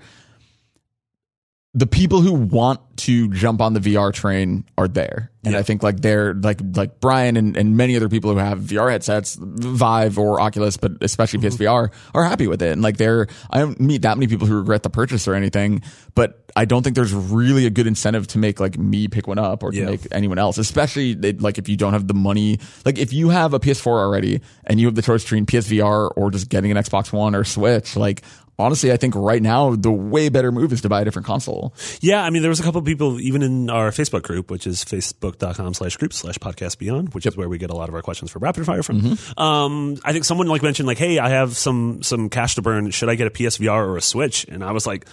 [1.77, 5.29] the people who want to jump on the VR train are there.
[5.43, 5.59] And Yeah.
[5.59, 8.89] I think like they're like like Brian and, and many other people who have VR
[8.89, 11.61] headsets, Vive or Oculus, but especially Mm-hmm.
[11.63, 12.71] PSVR, are happy with it.
[12.71, 15.83] And like they're I don't meet that many people who regret the purchase or anything,
[16.15, 19.37] but I don't think there's really a good incentive to make like me pick one
[19.37, 19.85] up or to Yeah.
[19.85, 22.57] make anyone else, especially it- like if you don't have the money.
[22.85, 26.31] Like if you have a PS4 already and you have the choice between PSVR or
[26.31, 28.23] just getting an Xbox One or Switch, like
[28.60, 31.74] honestly, I think right now the way better move is to buy a different console.
[32.02, 34.65] Yeah, I mean, there was a couple of people even in our Facebook group, which
[34.67, 37.96] is facebook.com slash group slash podcast beyond, which is where we get a lot of
[37.96, 39.17] our questions for rapid fire from.
[39.38, 42.89] Um, I think someone like mentioned like, Hey, I have some, some cash to burn.
[42.91, 44.46] Should I get a PSVR or a switch?
[44.50, 45.06] And I was like,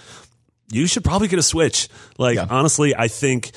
[0.71, 1.87] you should probably get a switch.
[2.17, 2.47] Like, Yeah.
[2.49, 3.51] honestly, I think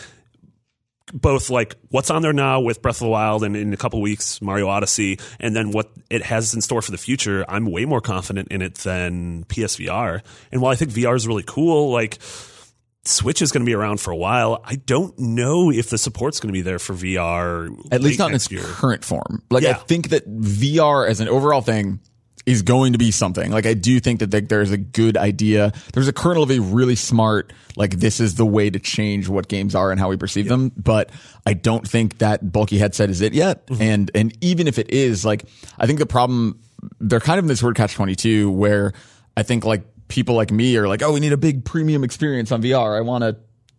[1.13, 4.01] both like what's on there now with Breath of the Wild and in a couple
[4.01, 7.45] weeks Mario Odyssey, and then what it has in store for the future.
[7.49, 10.23] I'm way more confident in it than PSVR.
[10.53, 12.19] And while I think VR is really cool, like
[13.05, 14.61] Switch is going to be around for a while.
[14.65, 17.75] I don't know if the support's going to be there for VR.
[17.91, 18.63] At least not in its year.
[18.63, 19.43] current form.
[19.51, 22.01] Like I think that VR as an overall thing
[22.49, 23.51] is going to be something.
[23.51, 25.73] Like I do think that like, there's a good idea.
[25.93, 29.49] There's a kernel of a really smart like this is the way to change what
[29.49, 30.73] games are and how we perceive them.
[30.75, 31.11] But
[31.45, 33.67] I don't think that bulky headset is it yet.
[33.67, 33.83] Mm-hmm.
[33.83, 35.45] And and even if it is, like
[35.79, 36.59] I think the problem
[37.01, 38.95] they're kind of in this word catch twenty two where
[39.37, 42.51] I think like people like me are like, oh, we need a big premium experience
[42.51, 42.97] on VR.
[42.97, 43.37] I want a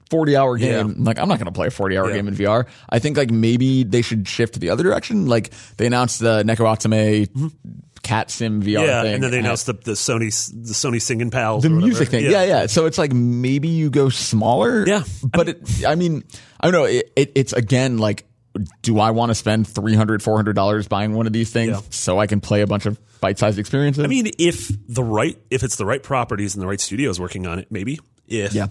[0.09, 0.89] 40 hour game.
[0.89, 0.93] Yeah.
[0.97, 2.15] Like, I'm not going to play a 40 hour Yeah.
[2.15, 2.65] game in VR.
[2.89, 5.27] I think like maybe they should shift to the other direction.
[5.27, 7.51] Like they announced the Neko Atsume
[8.03, 8.85] cat sim VR.
[8.85, 9.15] Yeah, thing.
[9.15, 11.87] and then they announced the, the Sony the Sony singing pals, the or whatever.
[11.87, 12.23] music thing.
[12.25, 12.43] Yeah.
[12.43, 14.85] yeah, So it's like maybe you go smaller.
[14.87, 15.03] Yeah.
[15.23, 16.23] But it, I mean,
[16.59, 16.85] I don't know.
[16.85, 18.25] It, it, it's again like,
[18.81, 21.81] do I want to spend 300 $400 buying one of these things Yeah.
[21.89, 24.03] so I can play a bunch of bite sized experiences?
[24.03, 27.45] I mean, if the right if it's the right properties and the right studios working
[27.47, 27.99] on it, maybe.
[28.27, 28.67] If yeah.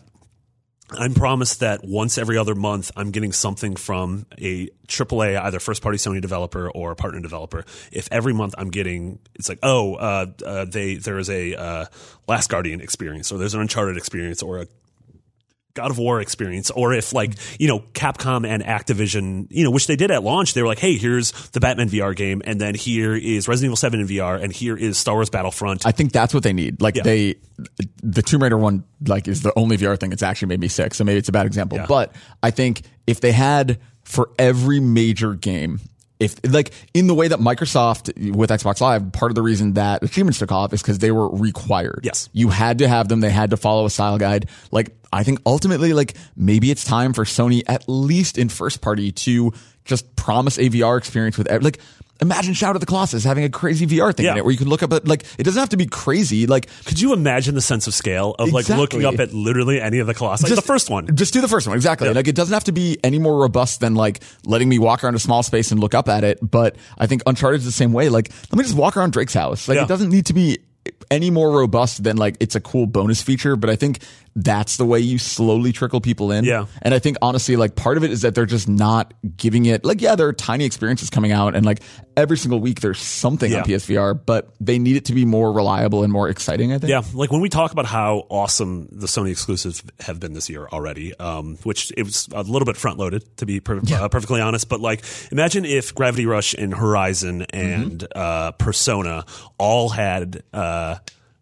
[0.91, 5.83] I'm promised that once every other month I'm getting something from a AAA, either first
[5.83, 7.65] party Sony developer or a partner developer.
[7.93, 11.85] If every month I'm getting, it's like, oh, uh, uh, they there is a uh,
[12.27, 14.67] Last Guardian experience, or there's an Uncharted experience, or a
[15.79, 19.87] God of War experience, or if like you know Capcom and Activision, you know, which
[19.87, 22.75] they did at launch, they were like, hey, here's the Batman VR game, and then
[22.75, 25.87] here is Resident Evil Seven in VR, and here is Star Wars Battlefront.
[25.87, 26.83] I think that's what they need.
[26.83, 27.03] Like Yeah.
[27.05, 27.35] they,
[28.03, 30.11] the Tomb Raider one, like is the only VR thing.
[30.11, 30.95] that's actually made me sick.
[30.95, 31.79] So maybe it's a bad example.
[31.79, 31.87] Yeah.
[31.87, 32.13] But
[32.43, 35.81] I think if they had for every major game,
[36.21, 40.03] if like in the way that Microsoft with Xbox Live, part of the reason that
[40.03, 42.01] achievements took off is because they were required.
[42.03, 42.29] Yes.
[42.33, 43.21] You had to have them.
[43.21, 44.49] They had to follow a style guide.
[44.73, 49.13] Like I think ultimately, like maybe it's time for Sony, at least in first party,
[49.13, 49.53] to
[49.85, 51.79] just promise a VR experience with like.
[52.21, 54.67] Imagine Shadow of the Colossus having a crazy VR thing in it where you can
[54.69, 56.49] look up at like it doesn't have to be crazy.
[56.49, 60.01] Like Could you imagine the sense of scale of like looking up at literally any
[60.01, 60.49] of the Colossi?
[60.49, 61.15] Like the first one.
[61.15, 61.77] Just do the first one.
[61.77, 62.13] Exactly.
[62.13, 65.15] Like it doesn't have to be any more robust than like letting me walk around
[65.15, 66.41] a small space and look up at it.
[66.43, 68.09] But I think Uncharted is the same way.
[68.09, 69.69] Like let me just walk around Drake's house.
[69.69, 69.85] Like Yeah.
[69.85, 70.59] it doesn't need to be
[71.13, 73.55] any more robust than like it's a cool bonus feature.
[73.55, 74.01] But I think
[74.41, 76.45] that's the way you slowly trickle people in.
[76.45, 76.67] Yeah.
[76.81, 79.85] And I think honestly, like part of it is that they're just not giving it
[79.85, 81.81] like, yeah, there are tiny experiences coming out and like
[82.17, 83.59] every single week there's something Yeah.
[83.59, 86.89] on PSVR, but they need it to be more reliable and more exciting, I think.
[86.91, 90.69] Yeah, like when we talk about how awesome the Sony exclusives have been this year
[90.73, 94.41] already, um, which it was a little bit front loaded to be per- uh, perfectly
[94.41, 94.69] honest.
[94.69, 99.25] But like, imagine if Gravity Rush and Horizon and uh, Persona
[99.59, 100.43] all had.
[100.53, 100.97] Uh,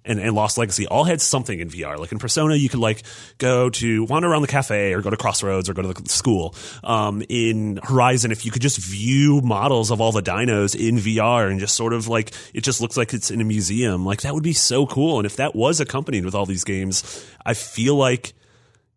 [0.07, 1.99] and, and Lost Legacy all had something in VR.
[1.99, 3.03] Like in Persona, you could like
[3.39, 6.55] go to wander around the cafe or go to Crossroads or go to the school.
[6.85, 11.51] Um, in Horizon, if you could just view models of all the dinos in VR
[11.51, 14.35] and just sort of like it just looks like it's in a museum, like that
[14.35, 15.19] would be so cool.
[15.19, 18.33] And if that was accompanied with all these games, I feel like.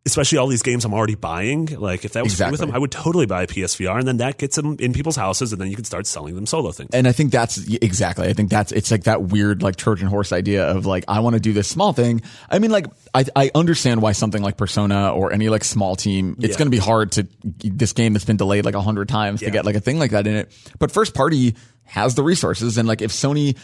[0.06, 1.66] Especially all these games I'm already buying.
[1.66, 4.18] Like if that was free with them, I would totally buy a PSVR, and then
[4.18, 6.90] that gets them in people's houses, and then you can start selling them solo things.
[6.94, 8.28] And I think that's exactly.
[8.28, 11.34] I think that's it's like that weird like Trojan horse idea of like I want
[11.36, 12.22] to do this small thing.
[12.50, 16.38] I mean, like I I understand why something like Persona or any like small team,
[16.40, 16.58] it's Yeah.
[16.58, 19.52] going to be hard to this game that's been delayed like a hundred times to
[19.52, 20.52] get like a thing like that in it.
[20.80, 23.58] But first party has the resources, and like if Sony.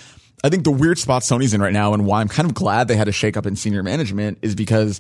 [0.44, 2.88] I think the weird spot Sony's in right now, and why I'm kind of glad
[2.88, 5.00] they had a shakeup in senior management, is because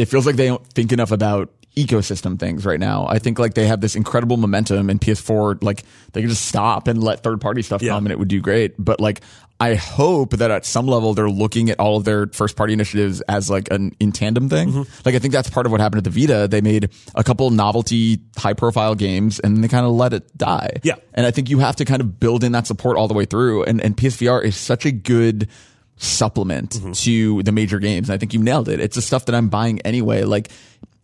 [0.00, 3.06] it feels like they don't think enough about ecosystem things right now.
[3.08, 6.88] I think like they have this incredible momentum and PS4, like they could just stop
[6.88, 7.92] and let third party stuff Yeah.
[7.92, 8.74] come and it would do great.
[8.78, 9.20] But like,
[9.60, 13.20] I hope that at some level they're looking at all of their first party initiatives
[13.22, 14.70] as like an in tandem thing.
[14.70, 14.92] Mm-hmm.
[15.04, 16.48] Like I think that's part of what happened at the Vita.
[16.48, 20.80] They made a couple novelty high profile games and they kind of let it die.
[20.82, 20.94] Yeah.
[21.14, 23.26] And I think you have to kind of build in that support all the way
[23.26, 23.64] through.
[23.64, 25.48] And, and PSVR is such a good
[26.02, 26.92] supplement Mm-hmm.
[26.92, 28.08] to the major games.
[28.08, 28.80] And I think you nailed it.
[28.80, 30.22] It's the stuff that I'm buying anyway.
[30.24, 30.48] Like,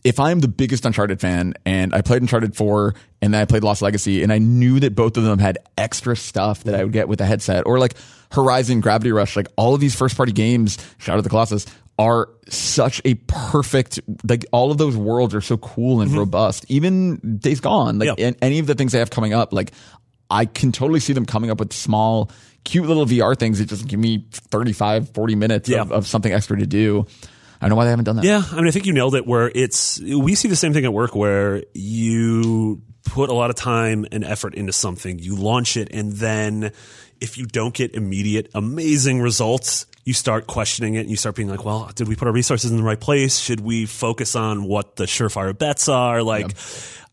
[0.05, 3.63] if I'm the biggest Uncharted fan and I played Uncharted 4 and then I played
[3.65, 6.93] Lost Legacy and I knew that both of them had extra stuff that I would
[6.93, 7.95] get with a headset or like
[8.33, 11.67] Horizon, Gravity Rush, like all of these first party games, Shadow of the Colossus,
[11.99, 16.65] are such a perfect, like all of those worlds are so cool and robust.
[16.69, 18.31] Even Days Gone, like Yeah.
[18.41, 19.73] any of the things they have coming up, like
[20.31, 22.31] I can totally see them coming up with small,
[22.65, 25.83] cute little VR things that just give me 35, 40 minutes Yeah.
[25.83, 27.07] of, of something extra to do.
[27.61, 28.25] I don't know why they haven't done that.
[28.25, 29.27] Yeah, I mean, I think you nailed it.
[29.27, 33.57] Where it's we see the same thing at work, where you put a lot of
[33.57, 36.73] time and effort into something, you launch it, and then
[37.21, 41.01] if you don't get immediate amazing results, you start questioning it.
[41.01, 43.39] And you start being like, "Well, did we put our resources in the right place?
[43.39, 46.53] Should we focus on what the surefire bets are?" Like.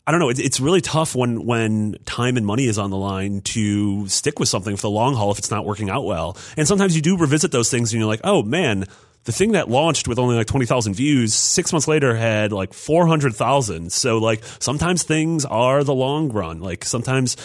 [0.06, 0.28] I don't know.
[0.28, 4.48] It's, really tough when when time and money is on the line to stick with
[4.48, 6.36] something for the long haul if it's not working out well.
[6.56, 8.86] And sometimes you do revisit those things and you're like, oh man,
[9.24, 13.92] the thing that launched with only like 20,000 views, six months later had like 400,000.
[13.92, 16.60] So like sometimes things are the long run.
[16.60, 17.36] Like sometimes,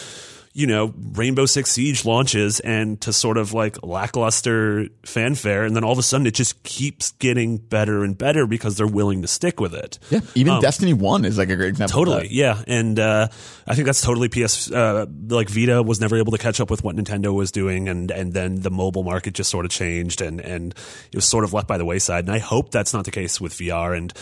[0.54, 5.64] you know, Rainbow Six Siege launches and to sort of like lackluster fanfare.
[5.64, 8.88] And then all of a sudden it just keeps getting better and better because they're
[8.88, 10.00] willing to stick with it.
[10.10, 10.22] Yeah.
[10.36, 12.02] Even Destiny 1 is like a great example.
[12.02, 13.28] of Totally, yeah, and uh,
[13.68, 14.72] I think that's totally PS.
[14.72, 18.10] Uh, like Vita was never able to catch up with what Nintendo was doing, and
[18.12, 20.74] and then the mobile market just sort of changed, and and
[21.12, 22.26] it was sort of left by the wayside.
[22.26, 24.14] And I hope that's not the case with VR, and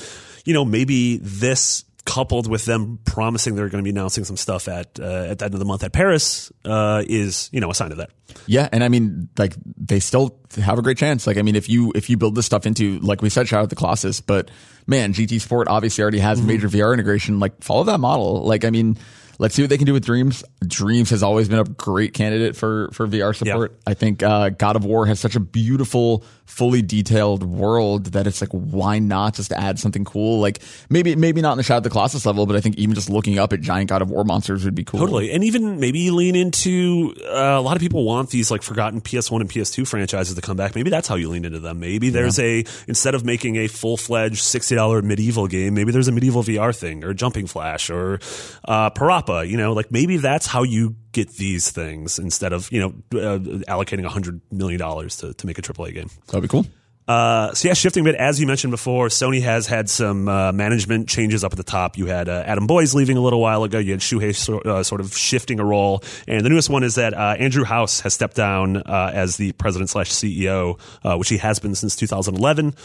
[0.45, 4.67] you know maybe this coupled with them promising they're going to be announcing some stuff
[4.67, 7.75] at uh, at the end of the month at Paris uh, is you know a
[7.75, 8.09] sign of that.
[8.47, 11.27] Yeah, and I mean, like they still have a great chance.
[11.27, 13.63] Like, I mean, if you if you build this stuff into, like we said, Shadow
[13.63, 14.49] of the Colossus, but
[14.85, 16.47] man, GT Sport obviously already has Mm-hmm.
[16.47, 17.39] major VR integration.
[17.39, 18.43] Like, follow that model.
[18.43, 18.97] Like, I mean,
[19.37, 20.43] let's see what they can do with Dreams.
[20.65, 23.79] Dreams has always been a great candidate for for VR support.
[23.85, 28.41] I think uh, God of War has such a beautiful, fully detailed world that it's
[28.41, 30.39] like, why not just add something cool?
[30.39, 32.95] Like maybe maybe not in the Shadow of the Colossus level, but I think even
[32.95, 35.01] just looking up at giant God of War monsters would be cool.
[35.01, 39.01] Totally, and even maybe lean into uh, a lot of people want these like forgotten
[39.01, 40.73] PS1 and PS2 franchises to come back.
[40.73, 41.79] Maybe that's how you lean into them.
[41.79, 46.07] Maybe there's a instead of making a full fledged sixty dollar MediEvil game, maybe there's
[46.07, 48.19] a MediEvil VR thing or Jumping Flash or
[48.65, 49.47] uh, Parappa.
[49.47, 53.39] You know, like maybe that's how you get these things instead of you know uh,
[53.67, 56.09] allocating hundred million dollars to to make a AAA game.
[56.27, 56.65] That'd be cool.
[57.07, 60.51] Uh, so yeah, shifting a bit as you mentioned before, Sony has had some uh,
[60.51, 61.97] management changes up at the top.
[61.97, 63.79] You had uh, Adam Boyes leaving a little while ago.
[63.79, 66.95] You had Shuhei so, uh, sort of shifting a role, and the newest one is
[66.95, 71.29] that uh, Andrew House has stepped down uh, as the president slash CEO, uh, which
[71.29, 72.75] he has been since 2011.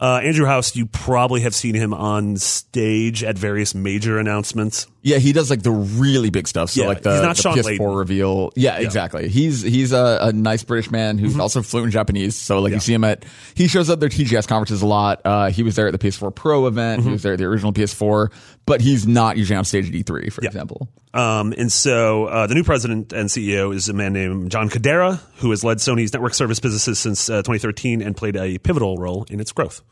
[0.00, 4.86] Uh, Andrew House, you probably have seen him on stage at various major announcements.
[5.02, 6.70] Yeah, he does like the really big stuff.
[6.70, 7.98] So Yeah, like the, he's not the Shawn PS4 Layden.
[7.98, 8.52] reveal.
[8.56, 9.28] Yeah, exactly.
[9.28, 11.40] He's he's a, a nice British man who's Mm-hmm.
[11.42, 12.34] also fluent in Japanese.
[12.36, 15.20] So like you see him at he shows up their TGS conferences a lot.
[15.24, 17.00] Uh, he was there at the PS4 Pro event.
[17.00, 17.08] Mm-hmm.
[17.08, 18.32] He was there at the original PS4,
[18.66, 20.88] but he's not usually on stage at E3, for example.
[21.14, 25.20] Um, and so uh, the new president and CEO is a man named John Kodera,
[25.36, 29.26] who has led Sony's network service businesses since uh, 2013 and played a pivotal role
[29.30, 29.82] in its growth.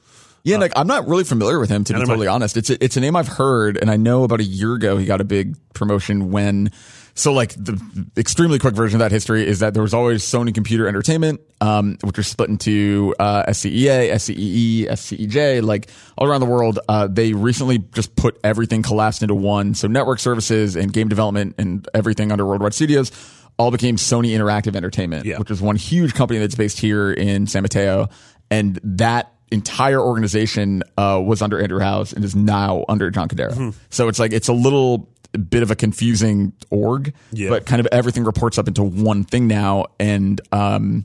[0.44, 2.56] Yeah, like I'm not really familiar with him to be totally honest.
[2.56, 5.04] It's a, it's a name I've heard, and I know about a year ago he
[5.04, 6.70] got a big promotion when.
[7.18, 7.80] So like the
[8.16, 11.96] extremely quick version of that history is that there was always Sony Computer Entertainment, um,
[12.04, 16.78] which was split into uh, SCEA, SCEE, SCEJ, like all around the world.
[16.88, 19.72] Uh, they recently just put everything collapsed into one.
[19.74, 23.10] So network services and game development and everything under Worldwide Studios
[23.58, 25.38] all became Sony Interactive Entertainment, Yeah.
[25.38, 28.10] which is one huge company that's based here in San Mateo,
[28.50, 33.54] and that entire organization uh, was under Andrew House and is now under John Kodera.
[33.54, 33.70] Hmm.
[33.90, 37.50] So it's like it's a little bit of a confusing org, Yeah.
[37.50, 39.86] but kind of everything reports up into one thing now.
[40.00, 41.04] And um,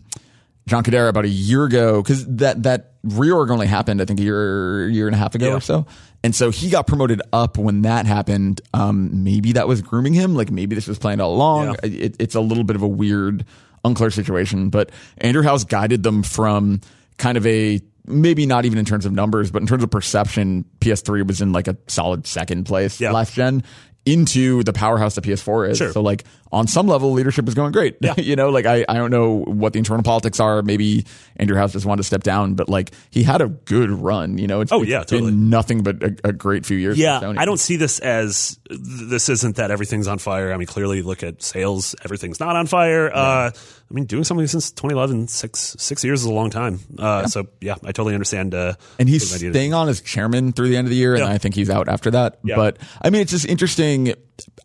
[0.67, 4.23] John Kodera about a year ago, because that that reorg only happened I think a
[4.23, 5.55] year year and a half ago Yeah.
[5.55, 5.85] or so.
[6.23, 8.61] And so he got promoted up when that happened.
[8.75, 10.35] Um, maybe that was grooming him.
[10.35, 11.69] Like maybe this was planned all along.
[11.83, 11.89] Yeah.
[11.89, 13.43] It, it's a little bit of a weird,
[13.83, 14.69] unclear situation.
[14.69, 16.81] But Andrew House guided them from
[17.17, 20.65] kind of a maybe not even in terms of numbers, but in terms of perception,
[20.79, 23.11] PS3 was in like a solid second place Yeah.
[23.11, 23.63] last gen
[24.05, 25.77] into the powerhouse that PS4 is.
[25.77, 25.91] Sure.
[25.91, 27.97] So like on some level, leadership is going great.
[28.01, 28.15] Yeah.
[28.17, 30.61] you know, like I, I don't know what the internal politics are.
[30.63, 31.05] Maybe
[31.37, 34.37] Andrew House just wanted to step down, but like he had a good run.
[34.39, 35.31] You know, it's, Oh, it's yeah, been totally.
[35.33, 36.97] nothing but a, a great few years.
[36.97, 37.33] Yeah.
[37.37, 40.51] I don't see this as this isn't that everything's on fire.
[40.51, 43.11] I mean, clearly look at sales, everything's not on fire.
[43.13, 43.51] Uh,
[43.91, 46.79] I mean, doing something since 2011, six six years is a long time.
[46.97, 48.55] Uh, So yeah, I totally understand.
[48.55, 50.95] Uh, And he's the idea to- staying on as chairman through the end of the
[50.95, 52.39] year, and I think he's out after that.
[52.43, 52.55] Yeah.
[52.55, 54.13] But I mean, it's just interesting.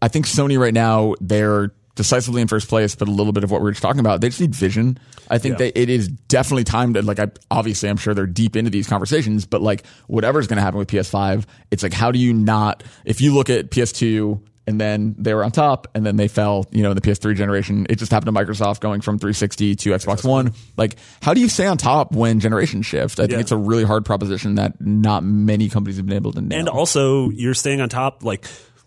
[0.00, 3.50] I think Sony right now they're decisively in first place, but a little bit of
[3.50, 4.20] what we were just talking about.
[4.20, 4.98] They just need vision.
[5.30, 5.66] I think Yeah.
[5.66, 7.18] that it is definitely time to like.
[7.18, 10.78] I obviously I'm sure they're deep into these conversations, but like whatever's going to happen
[10.78, 12.84] with PS5, it's like how do you not?
[13.04, 14.40] If you look at PS2.
[14.68, 16.66] And then they were on top, and then they fell.
[16.72, 19.90] You know, in the PS3 generation, it just happened to Microsoft going from 360 to
[19.90, 20.52] Xbox One.
[20.76, 23.20] Like, how do you stay on top when generations shift?
[23.20, 23.38] I think Yeah.
[23.40, 26.58] it's a really hard proposition that not many companies have been able to nail.
[26.58, 28.24] and also you're staying on top.
[28.24, 28.44] Like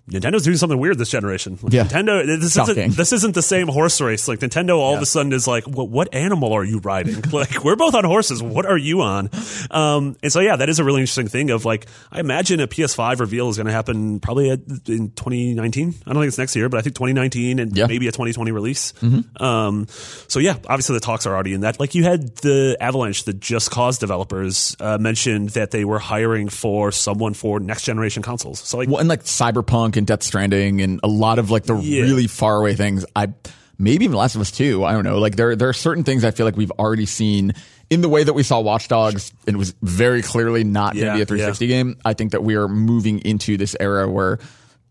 [0.10, 1.58] Nintendo's doing something weird this generation.
[1.62, 1.84] Like, Yeah.
[1.86, 2.26] Nintendo.
[2.40, 2.78] This Shocking.
[2.78, 4.28] isn't this isn't the same horse race.
[4.28, 7.22] Like Nintendo, all of a sudden is like, what, what animal are you riding?
[7.32, 8.42] like we're both on horses.
[8.44, 9.30] What are you on?
[9.72, 11.50] Um, and so yeah, that is a really interesting thing.
[11.52, 15.94] Of like, I imagine a PS5 reveal is going to happen probably at, in 2019.
[16.06, 17.88] I don't think it's next year, but I think 2019 and Yeah.
[17.88, 18.94] maybe a 2020 release.
[19.38, 19.88] Um,
[20.28, 21.80] so yeah, obviously the talks are already in that.
[21.80, 26.50] Like you had the Avalanche, the Just Cause developers, uh, mentioned that they were hiring
[26.50, 28.60] for someone for next generation consoles.
[28.60, 31.76] So like, well, and like Cyberpunk and Death Stranding and a lot of like the
[31.76, 32.02] Yeah.
[32.02, 33.06] really far away things.
[33.16, 33.28] I
[33.78, 34.84] maybe even Last of Us Two.
[34.84, 35.20] I don't know.
[35.20, 37.54] Like there there are certain things I feel like we've already seen
[37.92, 39.32] in the way that we saw Watch Dogs.
[39.48, 41.98] And it was very clearly not going to be a 360 game.
[42.04, 44.40] I think that we are moving into this era where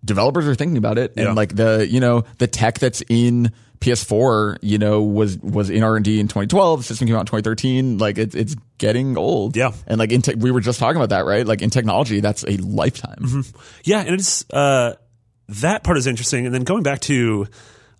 [0.05, 1.33] developers are thinking about it and Yeah.
[1.33, 5.97] like the you know the tech that's in PS4, you know, was was in R
[5.97, 6.81] and D in 2012.
[6.81, 7.99] The system came out in 2013.
[7.99, 9.57] Like it's it's getting old.
[9.57, 9.73] Yeah.
[9.87, 11.47] and like in tech, we were just talking about that, right?
[11.47, 13.45] Like in technology, that's a lifetime.
[13.85, 14.95] Yeah, and it's uh,
[15.49, 16.47] that part is interesting.
[16.47, 17.47] And then going back to,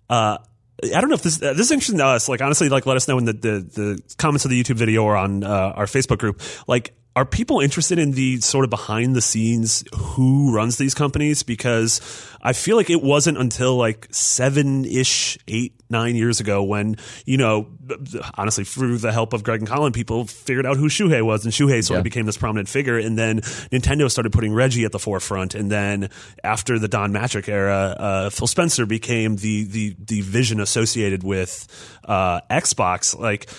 [0.09, 0.37] uh,
[0.83, 2.29] I don't know if this uh, this is interesting to us.
[2.29, 5.03] Like honestly, like let us know in the the, the comments of the YouTube video
[5.03, 6.41] or on uh, our Facebook group.
[6.67, 11.43] Like, are people interested in the sort of behind the scenes who runs these companies?
[11.43, 11.99] Because
[12.41, 17.35] I feel like it wasn't until like seven ish, eight, nine years ago when, you
[17.35, 17.67] know,
[18.35, 21.53] honestly, through the help of Greg and Colin, people figured out who Shuhei was and
[21.53, 21.97] Shuhei sort Yeah.
[21.97, 22.97] of became this prominent figure.
[22.97, 25.55] And then Nintendo started putting Reggie at the forefront.
[25.55, 26.09] And then
[26.41, 31.67] after the Don Mattrick era, uh, Phil Spencer became the, the, the vision associated with,
[32.05, 33.19] uh, Xbox.
[33.19, 33.49] Like,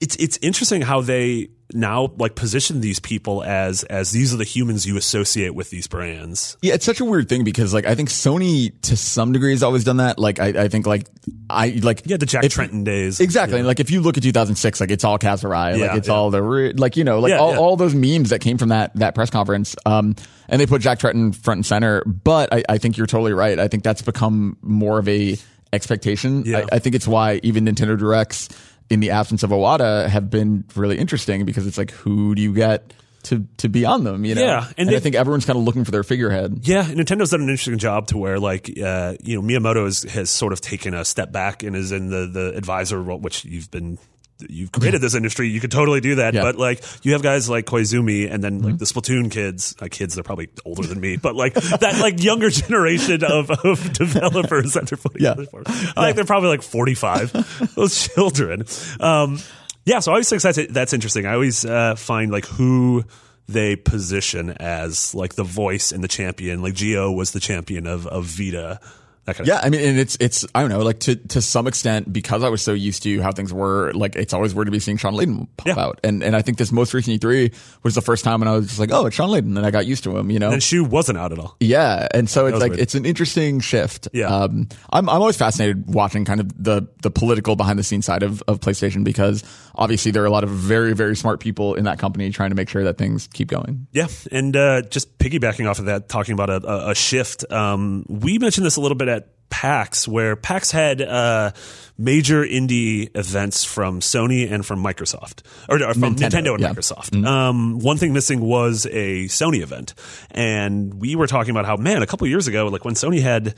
[0.00, 4.44] it's it's interesting how they now like position these people as as these are the
[4.44, 6.56] humans you associate with these brands.
[6.62, 9.62] Yeah, it's such a weird thing because like I think Sony to some degree has
[9.62, 10.18] always done that.
[10.18, 11.08] Like I, I think like
[11.50, 13.18] I like Yeah, the Jack if- Trenton days.
[13.20, 13.62] Exactly.
[13.62, 16.14] Like if you look at 2006, like it's all Kaz Hirai, Yeah, like it's yeah.
[16.14, 17.58] all the re- like you know like Yeah, all, yeah.
[17.58, 19.74] all those memes that came from that that press conference.
[19.84, 20.14] Um,
[20.48, 22.04] and they put Jack Tretton front and center.
[22.04, 23.58] But I, I think you're totally right.
[23.58, 25.36] I think that's become more of a
[25.72, 26.44] expectation.
[26.46, 26.58] Yeah.
[26.70, 28.48] I, I think it's why even Nintendo Directs
[28.94, 32.54] in the absence of Iwata have been really interesting because it's like who do you
[32.54, 32.92] get
[33.24, 34.24] to to be on them?
[34.24, 34.42] You know.
[34.44, 36.60] Yeah, and and, they- I think everyone's kind of looking for their figurehead.
[36.62, 40.30] Yeah, Nintendo's done an interesting job to where like uh, you know Miyamoto is, has
[40.30, 43.70] sort of taken a step back and is in the the advisor role, which you've
[43.70, 43.98] been.
[44.48, 45.48] You've created this industry.
[45.48, 46.42] You could totally do that, Yeah.
[46.42, 49.76] but like you have guys like Koizumi, and then like the Splatoon kids.
[49.80, 53.92] Uh, kids, they're probably older than me, but like that like younger generation of, of
[53.92, 55.34] developers that they're putting Yeah.
[55.34, 55.62] together for.
[55.96, 57.30] I think they're probably like forty five.
[57.76, 58.64] those children.
[58.98, 59.38] Um,
[59.84, 61.26] yeah, so I always think that's that's interesting.
[61.26, 63.04] I always uh, find like who
[63.46, 66.60] they position as like the voice and the champion.
[66.62, 68.80] Like Geo was the champion of of Vita.
[69.26, 71.40] That kind of Yeah, I mean, and it's it's I don't know, like to to
[71.40, 73.92] some extent because I was so used to how things were.
[73.92, 75.78] Like it's always weird to be seeing Shawn Layden pop Yeah.
[75.78, 77.52] out, and and I think this most recent E3
[77.82, 79.70] was the first time and I was just like, oh, it's Shawn Layden, and I
[79.70, 80.30] got used to him.
[80.30, 81.56] You know, And Shu wasn't out at all.
[81.60, 82.80] yeah, and so it's like weird.
[82.80, 84.08] it's an interesting shift.
[84.12, 84.26] Yeah.
[84.26, 88.22] um, I'm I'm always fascinated watching kind of the the political behind the scenes side
[88.22, 89.42] of of PlayStation because
[89.74, 92.56] obviously there are a lot of very very smart people in that company trying to
[92.56, 93.86] make sure that things keep going.
[93.92, 97.50] Yeah, and uh, just piggybacking off of that, talking about a, a, shift.
[97.50, 99.08] Um, we mentioned this a little bit
[99.50, 101.52] PAX, where PAX had uh,
[101.96, 106.72] major indie events from Sony and from Microsoft, or, or from Nintendo, Nintendo, and yeah.
[106.72, 107.24] Microsoft.
[107.24, 109.94] Um, one thing missing was a Sony event,
[110.30, 113.54] and we were talking about how man, a couple years ago, like when Sony had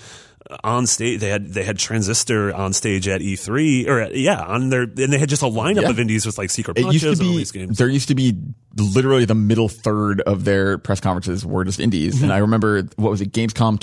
[0.51, 4.41] uh, on stage, they had they had Transistor on stage at E3, or at, yeah,
[4.43, 5.91] on their, and they had just a lineup Yeah.
[5.91, 7.79] of indies with like Secret It used to be games.
[7.79, 8.35] there used to be
[8.77, 12.25] literally the middle third of their press conferences were just indies, Mm-hmm.
[12.25, 13.81] and I remember what was it, Gamescom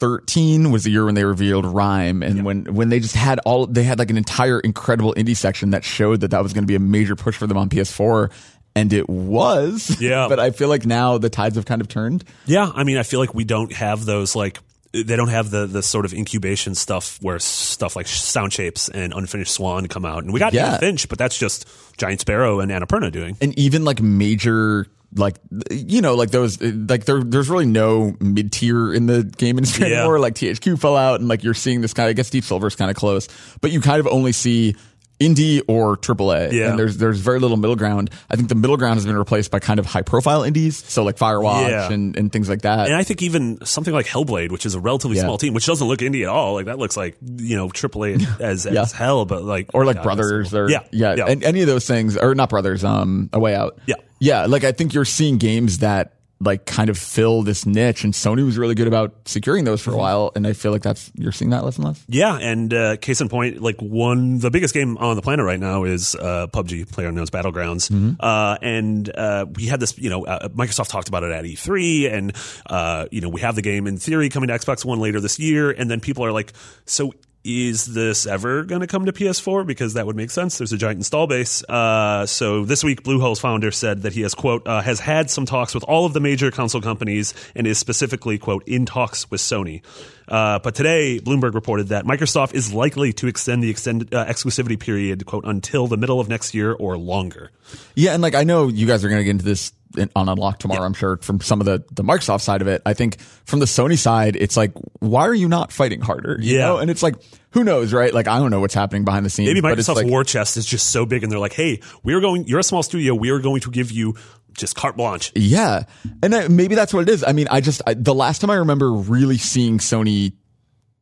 [0.00, 3.66] 2013 was the year when they revealed RiME, and when when they just had all
[3.66, 6.68] they had like an entire incredible indie section that showed that that was going to
[6.68, 8.30] be a major push for them on PS4.
[8.74, 10.26] And it was, Yeah.
[10.28, 12.24] But I feel like now the tides have kind of turned.
[12.44, 14.58] Yeah, I mean, I feel like we don't have those like
[14.92, 19.12] they don't have the the sort of incubation stuff where stuff like Sound Shapes and
[19.14, 20.76] Unfinished Swan come out, and we got Yeah.
[20.78, 21.66] Finch, but that's just
[21.96, 23.36] Giant Sparrow and Annapurna doing.
[23.40, 24.86] and even like major
[25.18, 25.36] like
[25.70, 29.88] you know like those like there there's really no mid tier in the game industry
[29.90, 29.98] Yeah.
[30.00, 32.44] anymore like THQ fell out and like you're seeing this kind of I guess Deep
[32.44, 33.28] Silver's kind of close
[33.60, 34.76] but you kind of only see
[35.18, 36.68] indie or AAA Yeah.
[36.70, 39.50] and there's there's very little middle ground I think the middle ground has been replaced
[39.50, 41.90] by kind of high profile indies so like Firewatch Yeah.
[41.90, 44.80] and and things like that And I think even something like Hellblade, which is a
[44.80, 45.22] relatively Yeah.
[45.24, 48.40] small team, which doesn't look indie at all, like that looks like you know AAA
[48.40, 51.24] as as hell, but like or like God, brothers or yeah, yeah, yeah.
[51.26, 53.94] And any of those things or not brothers um a way out Yeah.
[54.20, 58.12] yeah like i think you're seeing games that like kind of fill this niche and
[58.12, 59.90] sony was really good about securing those Mm-hmm.
[59.90, 62.36] for a while and i feel like that's you're seeing that less and less Yeah,
[62.36, 65.84] and uh, case in point, like one, the biggest game on the planet right now
[65.84, 68.12] is uh, PUBG, PlayerUnknown's Battlegrounds, Mm-hmm.
[68.20, 72.12] uh, and uh, we had this, you know, uh, Microsoft talked about it at E3,
[72.12, 72.32] and
[72.66, 75.38] uh, you know, we have the game in theory coming to Xbox One later this
[75.38, 76.52] year, and then people are like,
[76.84, 77.12] so.
[77.48, 79.64] Is this ever going to come to PS4?
[79.64, 80.58] Because that would make sense.
[80.58, 81.62] There's a giant install base.
[81.62, 85.46] Uh, so this week, Bluehole's founder said that he has quote uh, has had some
[85.46, 89.40] talks with all of the major console companies and is specifically quote in talks with
[89.40, 89.82] Sony.
[90.26, 94.78] Uh, but today, Bloomberg reported that Microsoft is likely to extend the extended uh, exclusivity
[94.78, 97.52] period, quote, until the middle of next year or longer.
[97.94, 99.72] yeah and like i know you guys are going to get into this
[100.14, 102.92] on unlock tomorrow i'm sure from some of the the microsoft side of it i
[102.94, 106.66] think from the sony side it's like why are you not fighting harder you Yeah.
[106.66, 106.78] know?
[106.78, 107.14] and it's like
[107.50, 109.96] who knows right like i don't know what's happening behind the scenes Maybe but Microsoft's
[109.96, 112.46] like, war chest is just so big, and they're like, "Hey, we're going.
[112.46, 113.14] You're a small studio.
[113.14, 114.14] We are going to give you
[114.52, 115.84] just carte blanche." Yeah,
[116.22, 117.24] and I, maybe that's what it is.
[117.24, 120.32] I mean, I just I, the last time I remember really seeing Sony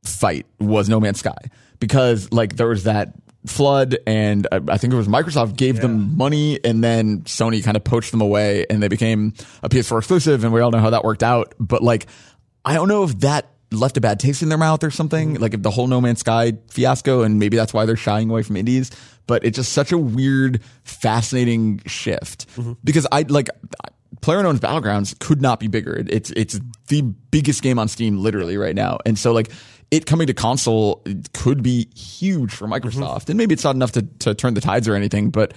[0.05, 1.37] fight was No Man's Sky
[1.81, 3.15] because like there was that
[3.47, 7.77] flood, and I, I think it was Microsoft gave them money, and then Sony kind
[7.77, 10.91] of poached them away, and they became a PS4 exclusive, and we all know how
[10.91, 11.55] that worked out.
[11.59, 12.07] But like,
[12.65, 15.35] I don't know if that left a bad taste in their mouth or something.
[15.35, 15.43] Mm-hmm.
[15.43, 18.43] Like if the whole No Man's Sky fiasco, and maybe that's why they're shying away
[18.43, 18.91] from indies.
[19.27, 22.73] But it's just such a weird, fascinating shift mm-hmm.
[22.83, 23.49] because I like.
[24.21, 25.97] PlayerUnknown's Battlegrounds could not be bigger.
[25.97, 29.51] It- It's it's the biggest game on Steam literally right now, and so like
[29.91, 32.75] it coming to console could be huge for mm-hmm.
[32.87, 35.53] Microsoft, and maybe it's not enough to to turn the tides or anything, but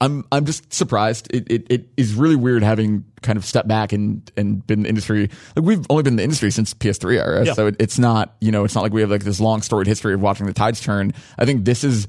[0.00, 1.28] I'm I'm just surprised.
[1.34, 4.82] It, it it is really weird having kind of stepped back and and been in
[4.84, 5.30] the industry.
[5.56, 7.54] Like we've only been in the industry since PS3 era, Yeah.
[7.54, 9.88] so it, it's not you know it's not like we have like this long storied
[9.88, 11.12] history of watching the tides turn.
[11.36, 12.06] I think this is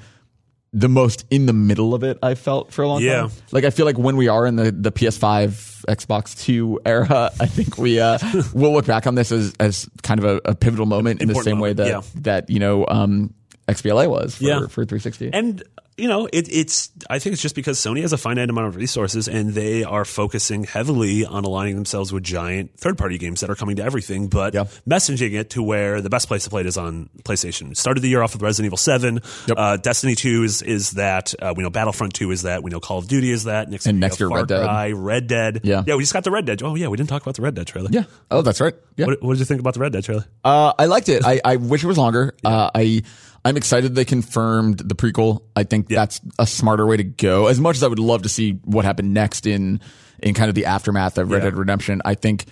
[0.71, 3.21] the most in the middle of it I felt for a long Yeah.
[3.21, 3.31] time.
[3.51, 7.45] Like I feel like when we are in the the PS5, Xbox Two era, I
[7.47, 8.19] think we uh
[8.53, 11.31] we'll look back on this as as kind of a, a pivotal moment in the
[11.33, 12.01] Important same way that yeah.
[12.21, 13.33] that you know um
[13.67, 14.59] XBLA was for, Yeah.
[14.61, 15.29] for 360.
[15.33, 15.63] And
[15.99, 16.89] you know, it, it's.
[17.09, 20.05] I think it's just because Sony has a finite amount of resources, and they are
[20.05, 24.53] focusing heavily on aligning themselves with giant third-party games that are coming to everything, but
[24.53, 24.65] Yeah.
[24.87, 27.75] messaging it to where the best place to play it is on PlayStation.
[27.75, 29.19] Started the year off with Resident Evil Seven.
[29.47, 29.57] Yep.
[29.57, 31.33] Uh, Destiny Two is is that.
[31.39, 32.63] Uh, we know Battlefront Two is that.
[32.63, 33.69] We know Call of Duty is that.
[33.69, 34.63] Next And next year, Far Red Dead.
[34.63, 35.61] Cry, Red Dead.
[35.63, 35.83] Yeah.
[35.85, 35.95] yeah.
[35.95, 36.63] We just got the Red Dead.
[36.63, 37.89] Oh yeah, we didn't talk about the Red Dead trailer.
[37.91, 38.03] yeah.
[38.31, 38.73] Oh, that's right.
[38.95, 39.05] Yeah.
[39.07, 40.25] What, what did you think about the Red Dead trailer?
[40.43, 41.23] Uh, I liked it.
[41.25, 42.35] I, I wish it was longer.
[42.43, 43.03] Uh, I
[43.45, 45.43] I'm excited they confirmed the prequel.
[45.55, 47.47] I think that's a smarter way to go.
[47.47, 49.79] As much as I would love to see what happened next in
[50.21, 51.49] in kind of the aftermath of Red Yeah.
[51.51, 52.45] Dead Redemption, I think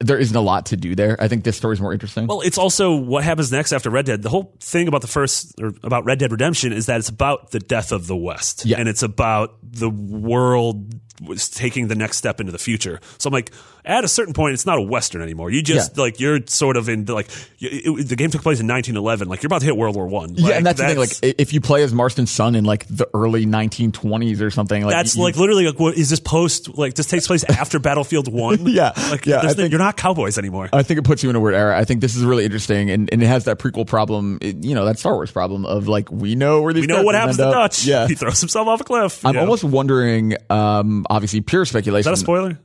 [0.00, 1.16] there isn't a lot to do there.
[1.20, 2.26] I think this story's more interesting.
[2.26, 4.22] Well, it's also what happens next after Red Dead.
[4.22, 7.50] The whole thing about the first or about Red Dead Redemption is that it's about
[7.50, 8.78] the death of the West, Yeah.
[8.78, 10.94] and it's about the world
[11.24, 13.00] was taking the next step into the future.
[13.18, 13.50] So I'm like,
[13.84, 15.50] at a certain point, it's not a Western anymore.
[15.50, 16.02] You just Yeah.
[16.02, 19.28] like you're sort of in like you- it, the game took place in 1911.
[19.28, 20.34] Like you're about to hit World War One.
[20.34, 20.98] yeah, and that's, the thing.
[20.98, 24.92] Like, if you play as Marston's son in like the early 1920s or something, like
[24.92, 28.32] that's you- like literally like what is this post like this takes place after Battlefield
[28.32, 28.66] One?
[28.66, 28.92] Yeah.
[29.10, 30.68] like Yeah, I think- you're not cowboys anymore.
[30.72, 31.78] I think it puts you in a weird era.
[31.78, 34.74] I think this is really interesting, and, and it has that prequel problem, it- you
[34.74, 36.82] know, that Star Wars problem of like we know where these.
[36.82, 37.44] we know what happens to.
[37.44, 37.84] Dutch.
[37.86, 39.24] Yeah, he throws himself off a cliff.
[39.24, 39.40] I'm know.
[39.42, 40.34] almost wondering.
[40.50, 42.00] Um, obviously, pure speculation.
[42.00, 42.58] is that a spoiler?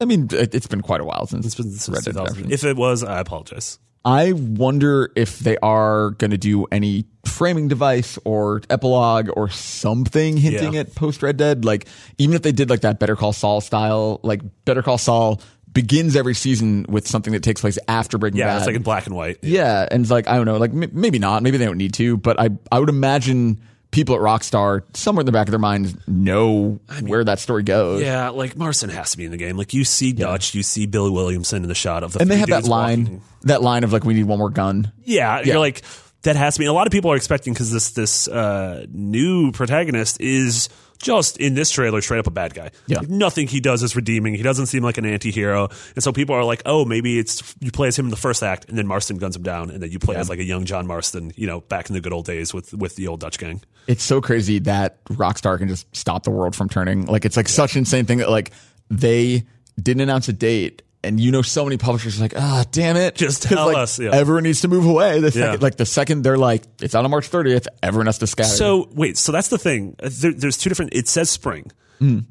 [0.00, 2.52] I mean, it, it's been quite a while since It's been since Red Dead 2000.
[2.52, 3.78] If it was, I apologize.
[4.04, 10.36] I wonder if they are going to do any framing device or epilogue or something
[10.36, 10.80] hinting Yeah.
[10.80, 11.64] at post Red Dead.
[11.64, 11.86] Like,
[12.18, 15.40] even if they did like that Better Call Saul style, like Better Call Saul
[15.72, 18.56] begins every season with something that takes place after Breaking Yeah, Bad.
[18.58, 19.38] it's like in black and white.
[19.42, 21.94] Yeah, and it's like I don't know, like m- maybe not, maybe they don't need
[21.94, 23.60] to, but I I would imagine
[23.92, 28.02] people at Rockstar somewhere in the back of their minds know where that story goes.
[28.02, 29.56] Yeah, like Marston has to be in the game.
[29.56, 32.38] Like you see Dutch, you see Billy Williamson in the shot of the and they
[32.38, 33.22] have that line, walking.
[33.42, 34.90] that line of like we need one more gun.
[35.04, 35.44] Yeah, Yeah.
[35.44, 35.82] you're like
[36.22, 36.66] that has to be.
[36.66, 40.68] A lot of people are expecting because this this uh, new protagonist is
[41.02, 42.70] just in this trailer straight up a bad guy.
[42.86, 42.98] Yeah.
[42.98, 44.34] Like, nothing he does is redeeming.
[44.34, 45.68] He doesn't seem like an anti-hero.
[45.96, 48.42] And so people are like, oh, maybe it's you play as him in the first
[48.42, 50.64] act, and then Marston guns him down, and then you play as like a young
[50.64, 53.38] John Marston, you know, back in the good old days with with the old Dutch
[53.38, 53.60] gang.
[53.88, 57.06] It's so crazy that Rockstar can just stop the world from turning.
[57.06, 58.52] Like it's like such an insane thing that like
[58.88, 59.44] they
[59.80, 60.82] didn't announce a date.
[61.04, 63.14] And you know, so many publishers are like, ah, damn it!
[63.16, 64.10] Just tell like, us, yeah.
[64.12, 65.18] Everyone needs to move away.
[65.20, 65.56] The Yeah.
[65.60, 67.66] like the second they're like, it's out on March 30th.
[67.82, 68.48] Everyone has to scatter.
[68.48, 69.96] So wait, so that's the thing.
[69.98, 70.94] There, there's two different.
[70.94, 71.72] It says spring,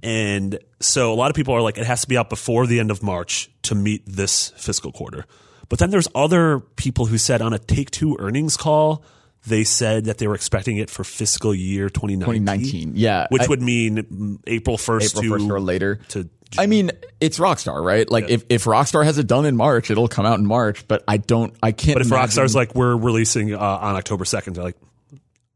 [0.04, 2.80] and so a lot of people are like, it has to be out before the
[2.80, 5.26] end of March to meet this fiscal quarter.
[5.70, 9.04] But then there's other people who said on a Take Two earnings call,
[9.48, 12.42] they said that they were expecting it for fiscal year 2019.
[12.46, 13.28] 2019, yeah.
[13.30, 15.96] which I- would mean mm, April 1st April to 1st or later.
[16.10, 18.10] To I mean, it's Rockstar, right?
[18.10, 21.04] Like if, if Rockstar has it done in March, it'll come out in March, but
[21.08, 24.56] I don't I can't but if imagine- Rockstar's like, we're releasing uh, on October 2nd,
[24.56, 24.78] they're like,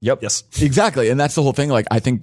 [0.01, 0.19] Yep.
[0.21, 0.43] Yes.
[0.61, 1.09] Exactly.
[1.09, 1.69] And that's the whole thing.
[1.69, 2.21] Like I think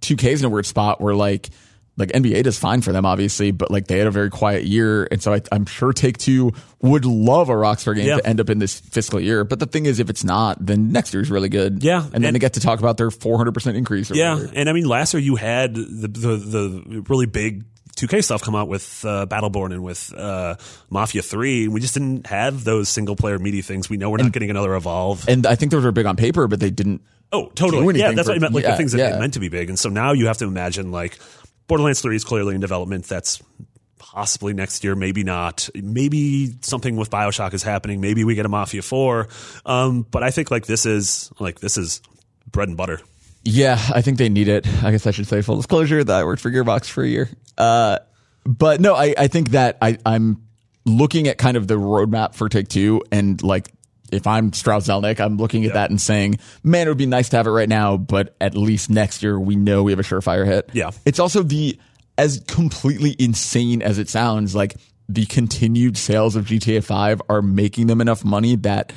[0.00, 1.48] 2K is in a weird spot where like
[1.96, 5.06] like NBA does fine for them, obviously, but like they had a very quiet year,
[5.10, 8.16] and so I, I'm sure Take Two would love a Rockstar game Yeah.
[8.16, 9.44] to end up in this fiscal year.
[9.44, 11.82] But the thing is, if it's not, then next year's really good.
[11.84, 14.10] Yeah, and then and- they get to talk about their 400 percent increase.
[14.10, 14.52] Or Yeah, whatever.
[14.56, 17.64] and I mean, last year you had the the, the really big
[17.96, 20.56] 2K stuff come out with uh, Battleborn and with uh,
[20.90, 21.68] Mafia 3.
[21.68, 23.90] We just didn't have those single player media things.
[23.90, 25.28] We know we're not getting another Evolve.
[25.28, 27.02] and I think those were big on paper, but they didn't.
[27.32, 27.98] oh, totally.
[27.98, 28.54] Yeah, that's for- what I meant.
[28.54, 29.12] Like yeah, the things that yeah.
[29.12, 29.68] they meant to be big.
[29.68, 31.18] And so now you have to imagine like
[31.66, 33.04] Borderlands 3 is clearly in development.
[33.04, 33.42] That's
[33.98, 35.68] possibly next year, maybe not.
[35.74, 38.00] Maybe something with Bioshock is happening.
[38.00, 39.28] Maybe we get a Mafia 4.
[39.64, 42.02] Um, but I think like this is like this is
[42.50, 43.00] bread and butter.
[43.44, 44.66] Yeah, I think they need it.
[44.84, 47.28] I guess I should say full disclosure that I worked for Gearbox for a year.
[47.58, 47.98] Uh,
[48.44, 50.42] but no, I, I think that I, I'm
[50.84, 53.72] looking at kind of the roadmap for Take Two and like
[54.12, 57.30] if I'm Strauss Zelnick, I'm looking at that and saying, man, it would be nice
[57.30, 60.02] to have it right now, but at least next year we know we have a
[60.02, 60.68] surefire hit.
[60.74, 60.90] Yeah.
[61.06, 61.78] It's also the
[62.18, 64.76] as completely insane as it sounds, like
[65.08, 68.92] the continued sales of GTA 5 are making them enough money that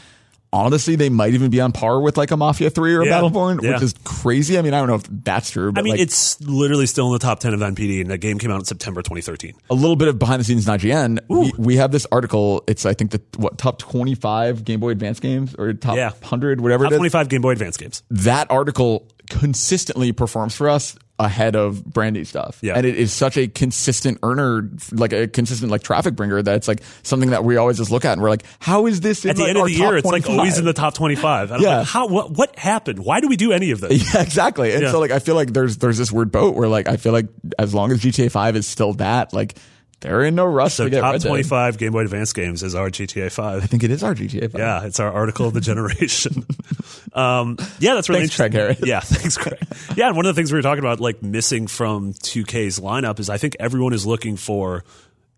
[0.55, 3.19] honestly they might even be on par with like a Mafia 3 or a Yeah.
[3.21, 3.73] Battleborn, Yeah.
[3.73, 4.57] which is crazy.
[4.57, 7.07] I mean, I don't know if that's true, but I mean, like, it's literally still
[7.07, 9.53] in the top 10 of NPD, and the game came out in September 2013.
[9.69, 11.19] a little bit of behind the scenes in IGN.
[11.29, 12.63] We, we have this article.
[12.67, 16.09] It's I think the what top 25 Game Boy Advance games or top Yeah.
[16.21, 16.99] 100 whatever Top it is.
[16.99, 18.03] 25 Game Boy Advance games.
[18.11, 22.59] that article consistently performs for us ahead of brand new stuff.
[22.61, 22.73] Yeah.
[22.75, 26.67] And it is such a consistent earner, like a consistent like traffic bringer that it's
[26.67, 29.29] like something that we always just look at and we're like, how is this in
[29.31, 31.51] At the like, end of the year, it's like always in the top 25.
[31.51, 31.77] And I'm Yeah.
[31.79, 32.99] like, how, what, what happened?
[32.99, 34.13] Why do we do any of this?
[34.13, 34.73] Yeah, exactly.
[34.73, 34.91] And Yeah.
[34.91, 37.27] so like I feel like there's there's this weird boat where like I feel like
[37.57, 39.57] as long as GTA 5 is still that, like
[40.05, 41.29] they're in no rush So to get top Red Dead.
[41.29, 43.63] 25 Game Boy Advance games is our GTA 5.
[43.63, 44.59] I think it is our GTA 5.
[44.59, 46.45] Yeah, it's our article of the generation.
[47.13, 48.77] um, yeah, that's really Thanks, Craig Harris.
[48.79, 48.87] interesting.
[48.87, 49.97] Yeah, thanks, Craig.
[49.97, 53.19] Yeah, and one of the things we were talking about, like missing from 2K's lineup,
[53.19, 54.83] is I think everyone is looking for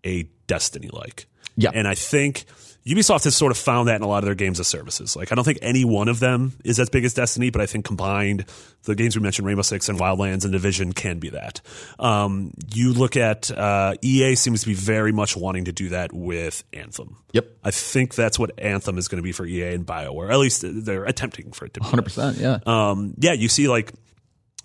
[0.03, 1.28] a Destiny like.
[1.55, 1.72] Yeah.
[1.74, 2.45] and I think
[2.88, 5.16] Ubisoft has sort of found that in a lot of their games as services.
[5.16, 7.66] Like, I don't think any one of them is as big as Destiny, but I
[7.66, 8.46] think combined,
[8.84, 11.60] the games we mentioned, Rainbow Six and Wildlands and Division, can be that.
[12.00, 16.14] Um, you look at uh, EA seems to be very much wanting to do that
[16.14, 17.18] with Anthem.
[17.34, 17.58] Yep.
[17.62, 20.32] I think that's what Anthem is going to be for EA and BioWare.
[20.32, 21.86] At least they're attempting for it to be.
[21.86, 22.60] 100%, yeah.
[22.66, 23.92] Um, yeah, you see like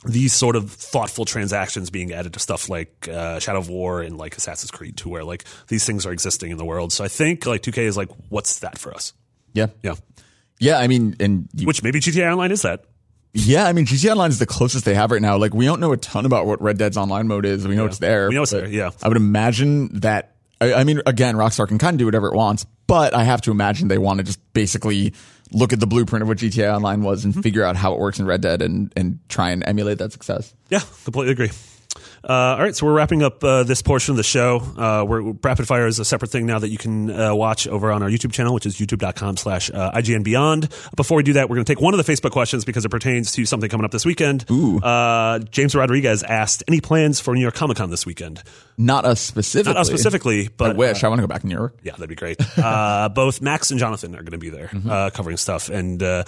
[0.05, 4.19] these sort of thoughtful transactions being added to stuff like uh, Shadow of War and
[4.19, 6.93] like Assassin's Creed 2, where like these things are existing in the world.
[6.93, 9.13] So I think like 2K is like, what's that for us?
[9.53, 9.67] yeah.
[9.83, 9.95] Yeah.
[10.59, 12.85] Yeah, I mean and you, Which maybe GTA Online is that.
[13.35, 15.39] Yeah, I mean, GTA Online is the closest they have right now.
[15.39, 17.67] Like, we don't know a ton about what Red Dead's online mode is.
[17.67, 18.29] We know it's there.
[18.29, 18.91] We know it's there, yeah.
[19.03, 20.37] I would imagine that.
[20.61, 23.41] I, I mean, again, Rockstar can kind of do whatever it wants, but I have
[23.43, 25.15] to imagine they want to just basically
[25.53, 27.37] look at the blueprint of what GTA Online was Mm-hmm.
[27.39, 30.13] and figure out how it works in Red Dead and and try and emulate that
[30.13, 30.55] success.
[30.71, 31.51] Yeah, completely agree.
[32.29, 34.59] Uh, all right, so we're wrapping up uh, this portion of the show.
[34.77, 37.91] Uh, we're, Rapid Fire is a separate thing now that you can uh, watch over
[37.91, 40.69] on our YouTube channel, which is youtube.com slash uh, IGN Beyond.
[40.97, 42.91] Before we do that, we're going to take one of the Facebook questions because it
[42.91, 44.45] pertains to something coming up this weekend.
[44.51, 44.79] Ooh.
[44.79, 48.43] Uh, James Rodriguez asked, any plans for New York Comic Con this weekend?
[48.79, 49.75] Not us specifically.
[49.75, 51.77] Not us specifically, I but wish I want to go back to New York.
[51.83, 52.39] yeah, that'd be great.
[52.57, 54.89] Uh, both Max and Jonathan are going to be there Mm-hmm.
[54.91, 56.25] uh, covering stuff, and uh,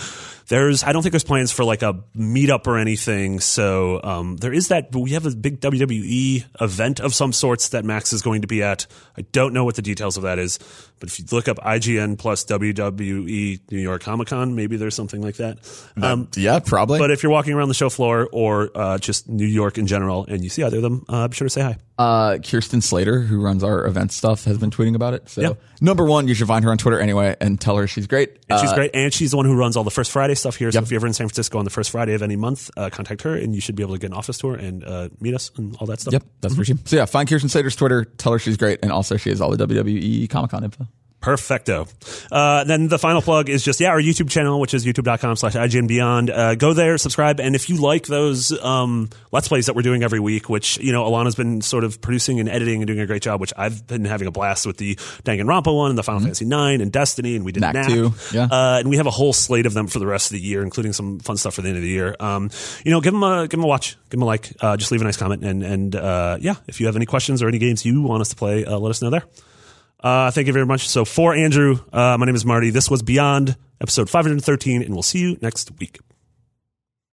[0.48, 3.40] there's I don't think there's plans for like a meetup or anything.
[3.40, 4.90] So um, there is that.
[4.90, 8.48] But we have a big WWE event of some sorts that Max is going to
[8.48, 8.86] be at.
[9.16, 10.58] I don't know what the details of that is,
[11.00, 15.20] but if you look up IGN plus WWE New York Comic Con, maybe there's something
[15.22, 15.58] like that.
[16.00, 16.98] Um, Yeah, probably.
[16.98, 20.24] but if you're walking around the show floor or uh, just New York in general,
[20.26, 21.76] and you see either of them, uh, be sure to say hi.
[21.96, 25.28] Uh, Kirsten Slater, who runs our event stuff, has been tweeting about it.
[25.28, 25.48] So, Yeah.
[25.80, 28.38] number one, you should find her on Twitter anyway and tell her she's great.
[28.48, 30.56] And she's Uh, great, and she's the one who runs all the First Friday stuff
[30.56, 30.72] here.
[30.72, 30.82] So Yep.
[30.84, 33.22] if you're ever in San Francisco on the first Friday of any month, uh, contact
[33.22, 35.52] her, and you should be able to get an office tour and uh, meet us
[35.56, 36.12] and all that stuff.
[36.14, 36.76] Yep, that's for sure.
[36.84, 38.04] So yeah, find Kirsten Slater's Twitter.
[38.04, 40.88] Tell her she's great, and also she has all the WWE Comic Con info.
[41.24, 41.88] Perfecto.
[42.30, 45.54] Uh, then the final plug is just, yeah, our YouTube channel, which is youtube.com slash
[45.54, 46.28] IGN Beyond.
[46.28, 47.40] Uh, go there, subscribe.
[47.40, 50.92] And if you like those um, Let's Plays that we're doing every week, which, you
[50.92, 53.86] know, Alana's been sort of producing and editing and doing a great job, which I've
[53.86, 57.36] been having a blast with the Danganronpa one and the Final Fantasy 9 and Destiny,
[57.36, 57.88] and we did Knack Knack.
[57.88, 58.44] 2, yeah.
[58.44, 60.62] Uh, and we have a whole slate of them for the rest of the year,
[60.62, 62.14] including some fun stuff for the end of the year.
[62.20, 62.50] Um,
[62.84, 64.92] you know, give them a, give them a watch, give them a like, uh, just
[64.92, 65.42] leave a nice comment.
[65.42, 68.28] And, and uh, yeah, if you have any questions or any games you want us
[68.28, 69.24] to play, uh, let us know there.
[70.04, 70.86] Uh, thank you very much.
[70.86, 72.68] So for Andrew, uh, my name is Marty.
[72.68, 75.98] This was Beyond, episode 513, and we'll see you next week.